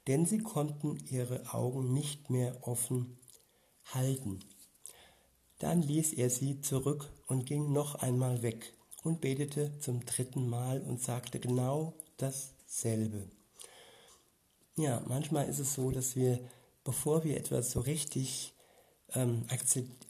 denn 0.06 0.24
sie 0.24 0.38
konnten 0.38 0.96
ihre 1.08 1.52
Augen 1.52 1.92
nicht 1.92 2.30
mehr 2.30 2.66
offen 2.66 3.18
halten. 3.92 4.40
Dann 5.62 5.80
ließ 5.80 6.14
er 6.14 6.28
sie 6.28 6.60
zurück 6.60 7.08
und 7.28 7.46
ging 7.46 7.72
noch 7.72 7.94
einmal 7.94 8.42
weg 8.42 8.74
und 9.04 9.20
betete 9.20 9.78
zum 9.78 10.04
dritten 10.04 10.48
Mal 10.48 10.80
und 10.80 11.00
sagte 11.00 11.38
genau 11.38 11.94
dasselbe. 12.16 13.30
Ja, 14.74 15.04
manchmal 15.06 15.48
ist 15.48 15.60
es 15.60 15.74
so, 15.74 15.92
dass 15.92 16.16
wir, 16.16 16.40
bevor 16.82 17.22
wir 17.22 17.36
etwas 17.36 17.70
so 17.70 17.78
richtig 17.78 18.54
ähm, 19.14 19.46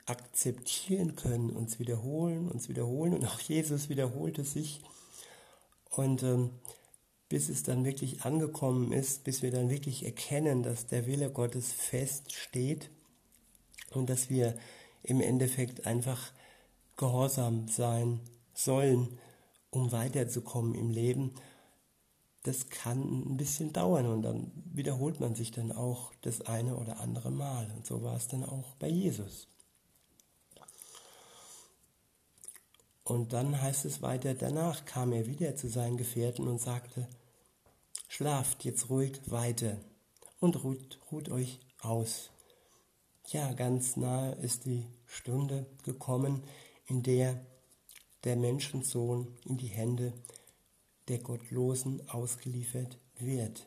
akzeptieren 0.07 1.17
können, 1.17 1.51
uns 1.51 1.79
wiederholen, 1.79 2.51
uns 2.51 2.71
wiederholen 2.71 3.13
und 3.13 3.27
auch 3.27 3.41
Jesus 3.47 3.91
wiederholte 3.91 4.45
sich 4.45 4.81
und 5.91 6.23
ähm, 6.23 6.49
bis 7.29 7.51
es 7.51 7.63
dann 7.63 7.85
wirklich 7.85 8.23
angekommen 8.23 8.91
ist, 8.91 9.23
bis 9.25 9.43
wir 9.43 9.51
dann 9.51 9.69
wirklich 9.69 10.07
erkennen, 10.07 10.63
dass 10.63 10.87
der 10.87 11.07
Wille 11.07 11.31
Gottes 11.31 11.75
feststeht 11.75 12.89
und 13.91 14.09
dass 14.09 14.31
wir 14.31 14.57
im 15.03 15.21
Endeffekt 15.21 15.87
einfach 15.87 16.33
gehorsam 16.97 17.69
sein 17.69 18.21
sollen, 18.55 19.19
um 19.71 19.93
weiterzukommen 19.93 20.75
im 20.75 20.91
Leben, 20.91 21.35
das 22.43 22.69
kann 22.69 23.01
ein 23.01 23.37
bisschen 23.37 23.73
dauern 23.73 24.07
und 24.07 24.23
dann 24.23 24.51
wiederholt 24.73 25.21
man 25.21 25.35
sich 25.35 25.53
dann 25.53 25.71
auch 25.71 26.13
das 26.23 26.43
eine 26.43 26.77
oder 26.77 26.99
andere 27.01 27.31
Mal. 27.31 27.71
Und 27.77 27.87
so 27.87 28.03
war 28.03 28.17
es 28.17 28.27
dann 28.27 28.45
auch 28.45 28.75
bei 28.81 28.89
Jesus. 28.89 29.47
Und 33.05 33.33
dann 33.33 33.61
heißt 33.61 33.85
es 33.85 34.03
weiter, 34.03 34.35
danach 34.35 34.85
kam 34.85 35.13
er 35.13 35.27
wieder 35.27 35.55
zu 35.55 35.69
seinen 35.69 35.97
Gefährten 35.97 36.49
und 36.49 36.61
sagte, 36.61 37.09
schlaft 38.09 38.65
jetzt 38.65 38.91
ruhig 38.91 39.21
weiter 39.27 39.77
und 40.41 40.63
ruht, 40.65 40.99
ruht 41.11 41.29
euch 41.29 41.61
aus. 41.81 42.31
Ja, 43.33 43.51
ganz 43.55 43.97
nahe 43.97 44.33
ist 44.43 44.67
die 44.67 44.87
Stunde 45.07 45.65
gekommen, 45.85 46.43
in 46.85 47.03
der 47.03 47.41
der 48.25 48.37
Menschensohn 48.37 49.27
in 49.47 49.57
die 49.57 49.69
Hände 49.69 50.13
der 51.09 51.19
Gottlosen 51.19 52.07
ausgeliefert 52.11 52.99
wird. 53.17 53.67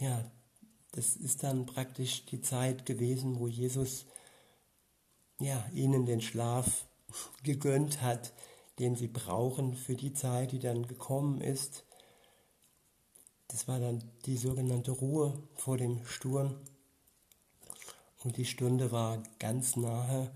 Ja, 0.00 0.28
das 0.90 1.14
ist 1.14 1.44
dann 1.44 1.66
praktisch 1.66 2.26
die 2.26 2.40
Zeit 2.40 2.84
gewesen, 2.84 3.38
wo 3.38 3.46
Jesus 3.46 4.06
ja, 5.38 5.64
ihnen 5.72 6.04
den 6.04 6.20
Schlaf 6.20 6.84
gegönnt 7.44 8.02
hat, 8.02 8.32
den 8.80 8.96
sie 8.96 9.06
brauchen 9.06 9.74
für 9.74 9.94
die 9.94 10.14
Zeit, 10.14 10.50
die 10.50 10.58
dann 10.58 10.88
gekommen 10.88 11.40
ist. 11.40 11.84
Das 13.54 13.68
war 13.68 13.78
dann 13.78 14.02
die 14.26 14.36
sogenannte 14.36 14.90
Ruhe 14.90 15.32
vor 15.54 15.76
dem 15.76 16.04
Sturm. 16.06 16.56
Und 18.24 18.36
die 18.36 18.46
Stunde 18.46 18.90
war 18.90 19.22
ganz 19.38 19.76
nahe, 19.76 20.32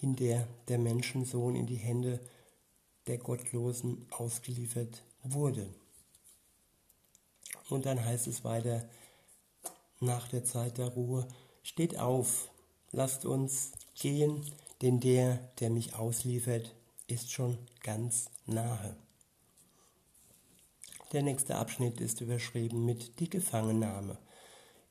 in 0.00 0.14
der 0.14 0.46
der 0.68 0.78
Menschensohn 0.78 1.56
in 1.56 1.66
die 1.66 1.74
Hände 1.74 2.20
der 3.08 3.18
Gottlosen 3.18 4.06
ausgeliefert 4.12 5.02
wurde. 5.24 5.74
Und 7.68 7.84
dann 7.84 8.04
heißt 8.04 8.28
es 8.28 8.44
weiter, 8.44 8.88
nach 9.98 10.28
der 10.28 10.44
Zeit 10.44 10.78
der 10.78 10.90
Ruhe, 10.90 11.26
steht 11.64 11.98
auf, 11.98 12.48
lasst 12.92 13.24
uns 13.26 13.72
gehen, 13.96 14.44
denn 14.82 15.00
der, 15.00 15.38
der 15.58 15.70
mich 15.70 15.96
ausliefert, 15.96 16.76
ist 17.08 17.32
schon 17.32 17.58
ganz 17.82 18.30
nahe. 18.46 18.96
Der 21.12 21.22
nächste 21.22 21.56
Abschnitt 21.56 22.02
ist 22.02 22.20
überschrieben 22.20 22.84
mit 22.84 23.18
die 23.18 23.30
Gefangennahme. 23.30 24.18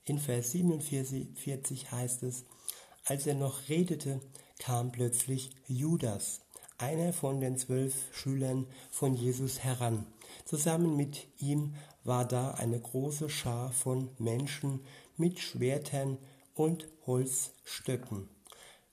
In 0.04 0.18
Vers 0.18 0.52
47 0.52 1.92
heißt 1.92 2.24
es, 2.24 2.46
als 3.06 3.28
er 3.28 3.36
noch 3.36 3.70
redete, 3.70 4.20
kam 4.58 4.92
plötzlich 4.92 5.52
Judas, 5.68 6.42
einer 6.80 7.14
von 7.14 7.40
den 7.40 7.56
zwölf 7.58 7.94
Schülern 8.12 8.66
von 8.90 9.14
Jesus, 9.14 9.60
heran. 9.60 10.08
Zusammen 10.46 10.96
mit 10.98 11.28
ihm 11.40 11.76
war 12.04 12.26
da 12.26 12.52
eine 12.52 12.80
große 12.80 13.30
Schar 13.30 13.72
von 13.72 14.10
Menschen 14.18 14.80
mit 15.18 15.40
Schwertern 15.40 16.18
und 16.56 16.88
Holzstöcken. 17.06 18.28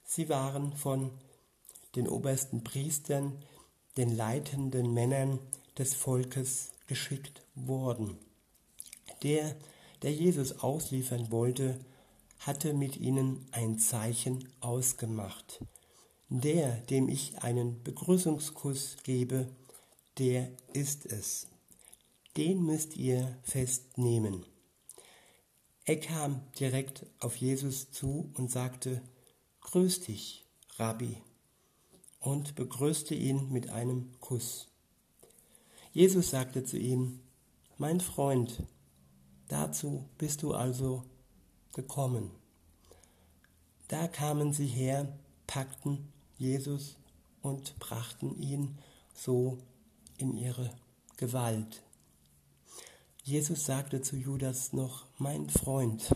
Sie 0.05 0.29
waren 0.29 0.75
von 0.77 1.11
den 1.97 2.07
obersten 2.07 2.63
Priestern, 2.65 3.43
den 3.97 4.15
leitenden 4.15 4.93
Männern 4.93 5.39
des 5.79 5.95
Volkes 5.95 6.74
geschickt 6.87 7.43
worden. 7.55 8.19
Der, 9.23 9.57
der 10.03 10.13
Jesus 10.13 10.61
ausliefern 10.61 11.31
wollte, 11.31 11.79
hatte 12.39 12.75
mit 12.75 12.97
ihnen 12.97 13.47
ein 13.53 13.79
Zeichen 13.79 14.49
ausgemacht. 14.61 15.65
Der, 16.29 16.73
dem 16.83 17.09
ich 17.09 17.39
einen 17.43 17.83
Begrüßungskuss 17.83 18.99
gebe, 19.03 19.49
der 20.19 20.51
ist 20.73 21.07
es. 21.07 21.49
Den 22.37 22.65
müsst 22.65 22.97
ihr 22.97 23.37
festnehmen. 23.43 24.45
Er 25.85 26.01
kam 26.01 26.41
direkt 26.59 27.07
auf 27.21 27.37
Jesus 27.37 27.91
zu 27.91 28.31
und 28.35 28.51
sagte, 28.51 29.03
Grüß 29.61 30.01
dich, 30.01 30.45
Rabbi, 30.77 31.17
und 32.21 32.55
begrüßte 32.55 33.15
ihn 33.15 33.53
mit 33.53 33.71
einem 33.71 34.19
Kuss. 34.21 34.69
Jesus 35.95 36.31
sagte 36.31 36.65
zu 36.65 36.77
ihm, 36.77 37.21
Mein 37.79 38.01
Freund, 38.01 38.65
dazu 39.47 40.09
bist 40.19 40.43
du 40.43 40.53
also 40.53 41.05
gekommen. 41.73 42.33
Da 43.87 44.09
kamen 44.09 44.53
sie 44.53 44.67
her, 44.67 45.17
packten 45.47 46.13
Jesus 46.37 46.97
und 47.43 47.79
brachten 47.79 48.37
ihn 48.43 48.77
so 49.15 49.59
in 50.19 50.37
ihre 50.37 50.75
Gewalt. 51.17 51.85
Jesus 53.23 53.65
sagte 53.65 54.03
zu 54.03 54.17
Judas 54.17 54.73
noch, 54.73 55.07
mein 55.19 55.49
Freund. 55.49 56.13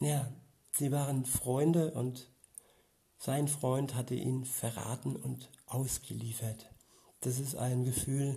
Ja, 0.00 0.32
sie 0.72 0.90
waren 0.90 1.26
Freunde 1.26 1.92
und 1.92 2.28
sein 3.18 3.46
Freund 3.46 3.94
hatte 3.94 4.16
ihn 4.16 4.44
verraten 4.44 5.14
und 5.14 5.48
ausgeliefert. 5.66 6.74
Das 7.20 7.38
ist 7.38 7.54
ein 7.54 7.84
Gefühl, 7.84 8.36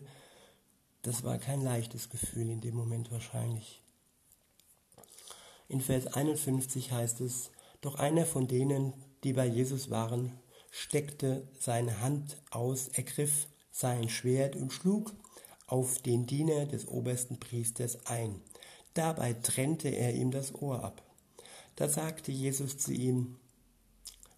das 1.01 1.23
war 1.23 1.37
kein 1.37 1.61
leichtes 1.61 2.09
Gefühl 2.09 2.49
in 2.49 2.61
dem 2.61 2.75
Moment 2.75 3.11
wahrscheinlich. 3.11 3.81
In 5.69 5.81
Vers 5.81 6.07
51 6.07 6.91
heißt 6.91 7.21
es, 7.21 7.51
doch 7.81 7.95
einer 7.95 8.25
von 8.25 8.47
denen, 8.47 8.93
die 9.23 9.33
bei 9.33 9.45
Jesus 9.45 9.89
waren, 9.89 10.31
steckte 10.71 11.47
seine 11.59 12.01
Hand 12.01 12.37
aus, 12.51 12.87
ergriff 12.89 13.47
sein 13.71 14.09
Schwert 14.09 14.55
und 14.55 14.71
schlug 14.71 15.13
auf 15.67 15.99
den 15.99 16.25
Diener 16.25 16.65
des 16.65 16.87
obersten 16.87 17.39
Priesters 17.39 18.05
ein. 18.05 18.41
Dabei 18.93 19.33
trennte 19.33 19.89
er 19.89 20.13
ihm 20.13 20.31
das 20.31 20.55
Ohr 20.55 20.83
ab. 20.83 21.03
Da 21.75 21.87
sagte 21.87 22.31
Jesus 22.31 22.77
zu 22.77 22.93
ihm, 22.93 23.37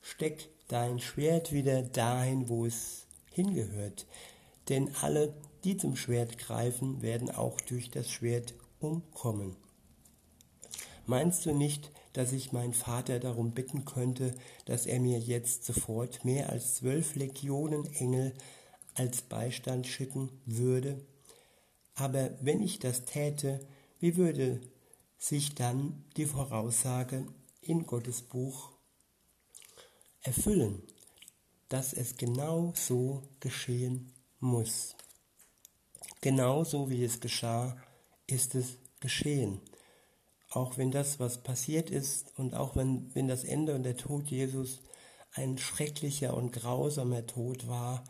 Steck 0.02 0.50
dein 0.68 1.00
Schwert 1.00 1.52
wieder 1.52 1.84
dahin, 1.84 2.50
wo 2.50 2.66
es 2.66 3.06
hingehört. 3.32 4.06
Denn 4.68 4.94
alle, 5.02 5.34
die 5.64 5.78
zum 5.78 5.96
Schwert 5.96 6.38
greifen, 6.38 7.02
werden 7.02 7.30
auch 7.30 7.60
durch 7.62 7.90
das 7.90 8.10
Schwert 8.10 8.54
umkommen. 8.80 9.56
Meinst 11.06 11.46
du 11.46 11.54
nicht, 11.54 11.92
dass 12.14 12.34
ich 12.34 12.52
meinen 12.52 12.74
Vater 12.74 13.20
darum 13.20 13.52
bitten 13.52 13.86
könnte, 13.86 14.36
dass 14.66 14.86
er 14.86 15.00
mir 15.00 15.20
jetzt 15.20 15.66
sofort 15.66 16.24
mehr 16.26 16.50
als 16.50 16.76
zwölf 16.76 17.16
Legionen 17.16 17.86
Engel 17.96 18.34
als 18.94 19.22
Beistand 19.22 19.88
schicken 19.88 20.30
würde? 20.46 21.06
Aber 21.96 22.32
wenn 22.42 22.62
ich 22.62 22.80
das 22.80 23.06
täte, 23.06 23.60
wie 24.00 24.16
würde 24.16 24.62
sich 25.18 25.56
dann 25.56 26.06
die 26.16 26.26
Voraussage 26.26 27.28
in 27.62 27.86
Gottes 27.86 28.22
Buch 28.22 28.72
erfüllen, 30.22 30.82
dass 31.68 31.94
es 31.94 32.18
genau 32.18 32.74
so 32.76 33.24
geschehen 33.40 34.14
muss? 34.40 34.96
Genauso 36.22 36.90
wie 36.90 37.04
es 37.04 37.20
geschah, 37.20 37.78
ist 38.28 38.56
es 38.56 38.78
geschehen. 39.00 39.62
Auch 40.50 40.78
wenn 40.78 40.92
das, 40.92 41.20
was 41.20 41.44
passiert 41.44 41.90
ist 41.90 42.38
und 42.38 42.56
auch 42.56 42.76
wenn, 42.76 43.14
wenn 43.16 43.28
das 43.28 43.44
Ende 43.44 43.76
und 43.76 43.84
der 43.84 43.98
Tod 43.98 44.28
Jesus 44.28 44.82
ein 45.34 45.58
schrecklicher 45.58 46.36
und 46.36 46.52
grausamer 46.52 47.26
Tod 47.26 47.68
war, 47.68 48.04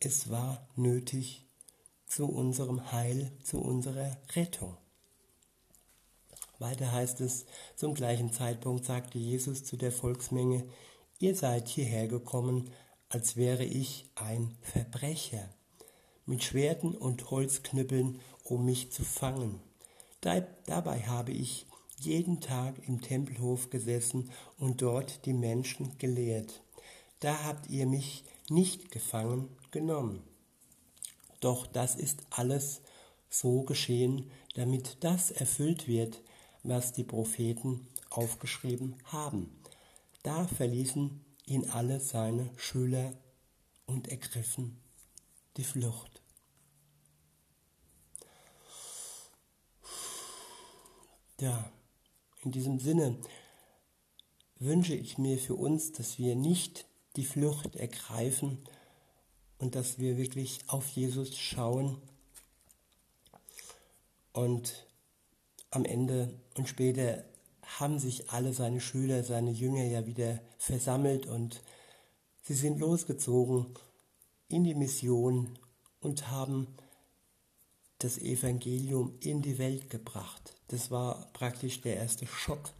es 0.00 0.30
war 0.30 0.68
nötig 0.76 1.46
zu 2.06 2.26
unserem 2.26 2.92
Heil, 2.92 3.32
zu 3.42 3.60
unserer 3.60 4.18
Rettung. 4.34 4.76
Weiter 6.58 6.92
heißt 6.92 7.20
es, 7.20 7.46
zum 7.76 7.94
gleichen 7.94 8.32
Zeitpunkt 8.32 8.84
sagte 8.84 9.18
Jesus 9.18 9.64
zu 9.64 9.76
der 9.76 9.92
Volksmenge, 9.92 10.64
ihr 11.18 11.34
seid 11.34 11.68
hierher 11.68 12.06
gekommen, 12.06 12.70
als 13.08 13.36
wäre 13.36 13.64
ich 13.64 14.10
ein 14.14 14.56
Verbrecher, 14.60 15.48
mit 16.26 16.42
Schwerten 16.42 16.94
und 16.94 17.30
Holzknüppeln, 17.30 18.20
um 18.44 18.64
mich 18.64 18.92
zu 18.92 19.04
fangen. 19.04 19.60
Dabei 20.20 21.02
habe 21.02 21.32
ich 21.32 21.66
jeden 21.98 22.40
Tag 22.40 22.74
im 22.86 23.00
Tempelhof 23.00 23.70
gesessen 23.70 24.30
und 24.58 24.82
dort 24.82 25.26
die 25.26 25.32
Menschen 25.32 25.96
gelehrt. 25.98 26.62
Da 27.20 27.44
habt 27.44 27.70
ihr 27.70 27.86
mich 27.86 28.24
nicht 28.48 28.90
gefangen 28.90 29.48
genommen. 29.70 30.22
Doch 31.40 31.66
das 31.66 31.94
ist 31.94 32.22
alles 32.30 32.80
so 33.28 33.62
geschehen, 33.62 34.30
damit 34.54 34.98
das 35.00 35.30
erfüllt 35.30 35.88
wird, 35.88 36.22
was 36.62 36.92
die 36.92 37.04
Propheten 37.04 37.86
aufgeschrieben 38.10 38.96
haben. 39.04 39.50
Da 40.22 40.46
verließen 40.46 41.20
ihn 41.46 41.68
alle 41.70 42.00
seine 42.00 42.48
Schüler 42.56 43.12
und 43.86 44.08
ergriffen 44.08 44.78
die 45.56 45.64
Flucht. 45.64 46.13
Ja, 51.40 51.72
in 52.44 52.52
diesem 52.52 52.78
Sinne 52.78 53.18
wünsche 54.60 54.94
ich 54.94 55.18
mir 55.18 55.36
für 55.38 55.56
uns, 55.56 55.90
dass 55.90 56.18
wir 56.18 56.36
nicht 56.36 56.86
die 57.16 57.24
Flucht 57.24 57.74
ergreifen 57.74 58.58
und 59.58 59.74
dass 59.74 59.98
wir 59.98 60.16
wirklich 60.16 60.60
auf 60.68 60.86
Jesus 60.88 61.36
schauen 61.36 62.00
und 64.32 64.86
am 65.70 65.84
Ende 65.84 66.38
und 66.56 66.68
später 66.68 67.24
haben 67.62 67.98
sich 67.98 68.30
alle 68.30 68.52
seine 68.52 68.80
Schüler, 68.80 69.24
seine 69.24 69.50
Jünger 69.50 69.84
ja 69.84 70.06
wieder 70.06 70.40
versammelt 70.58 71.26
und 71.26 71.62
sie 72.42 72.54
sind 72.54 72.78
losgezogen 72.78 73.66
in 74.48 74.62
die 74.62 74.76
Mission 74.76 75.58
und 76.00 76.30
haben 76.30 76.68
das 78.04 78.18
Evangelium 78.18 79.14
in 79.20 79.40
die 79.40 79.58
Welt 79.58 79.88
gebracht. 79.88 80.54
Das 80.68 80.90
war 80.90 81.32
praktisch 81.32 81.80
der 81.80 81.96
erste 81.96 82.26
Schock, 82.26 82.70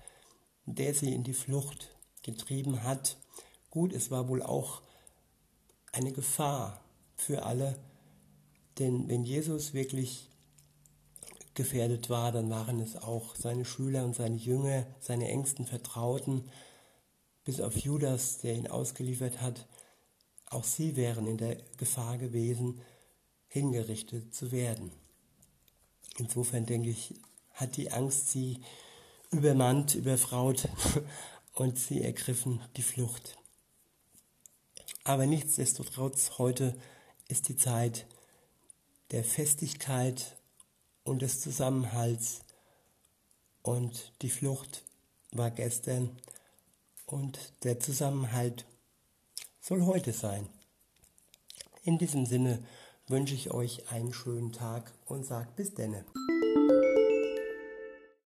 der 0.66 0.92
sie 0.92 1.14
in 1.14 1.24
die 1.24 1.32
Flucht 1.32 1.88
getrieben 2.22 2.82
hat. 2.82 3.16
Gut, 3.70 3.94
es 3.94 4.10
war 4.10 4.28
wohl 4.28 4.42
auch 4.42 4.82
eine 5.92 6.12
Gefahr 6.12 6.84
für 7.16 7.44
alle, 7.44 7.78
denn 8.78 9.08
wenn 9.08 9.24
Jesus 9.24 9.72
wirklich 9.72 10.28
gefährdet 11.54 12.10
war, 12.10 12.30
dann 12.30 12.50
waren 12.50 12.80
es 12.80 12.96
auch 12.96 13.34
seine 13.34 13.64
Schüler 13.64 14.04
und 14.04 14.14
seine 14.14 14.36
Jünger, 14.36 14.86
seine 15.00 15.28
engsten 15.28 15.64
Vertrauten, 15.64 16.50
bis 17.44 17.60
auf 17.60 17.76
Judas, 17.78 18.38
der 18.38 18.56
ihn 18.56 18.66
ausgeliefert 18.66 19.40
hat. 19.40 19.66
Auch 20.50 20.64
sie 20.64 20.96
wären 20.96 21.26
in 21.26 21.38
der 21.38 21.56
Gefahr 21.78 22.18
gewesen, 22.18 22.80
hingerichtet 23.48 24.34
zu 24.34 24.52
werden. 24.52 24.90
Insofern 26.18 26.66
denke 26.66 26.90
ich, 26.90 27.14
hat 27.52 27.76
die 27.76 27.90
Angst 27.90 28.30
sie 28.30 28.60
übermannt, 29.30 29.94
überfraut 29.94 30.68
und 31.54 31.78
sie 31.78 32.02
ergriffen 32.02 32.60
die 32.76 32.82
Flucht. 32.82 33.36
Aber 35.04 35.26
nichtsdestotrotz, 35.26 36.38
heute 36.38 36.76
ist 37.28 37.48
die 37.48 37.56
Zeit 37.56 38.06
der 39.10 39.24
Festigkeit 39.24 40.36
und 41.02 41.22
des 41.22 41.40
Zusammenhalts 41.40 42.40
und 43.62 44.12
die 44.22 44.30
Flucht 44.30 44.82
war 45.32 45.50
gestern 45.50 46.16
und 47.06 47.38
der 47.64 47.80
Zusammenhalt 47.80 48.64
soll 49.60 49.82
heute 49.84 50.12
sein. 50.12 50.48
In 51.82 51.98
diesem 51.98 52.24
Sinne 52.24 52.64
wünsche 53.08 53.34
ich 53.34 53.52
euch 53.52 53.90
einen 53.90 54.12
schönen 54.12 54.52
Tag 54.52 54.92
und 55.06 55.26
sage 55.26 55.48
bis 55.56 55.74
denne. 55.74 56.04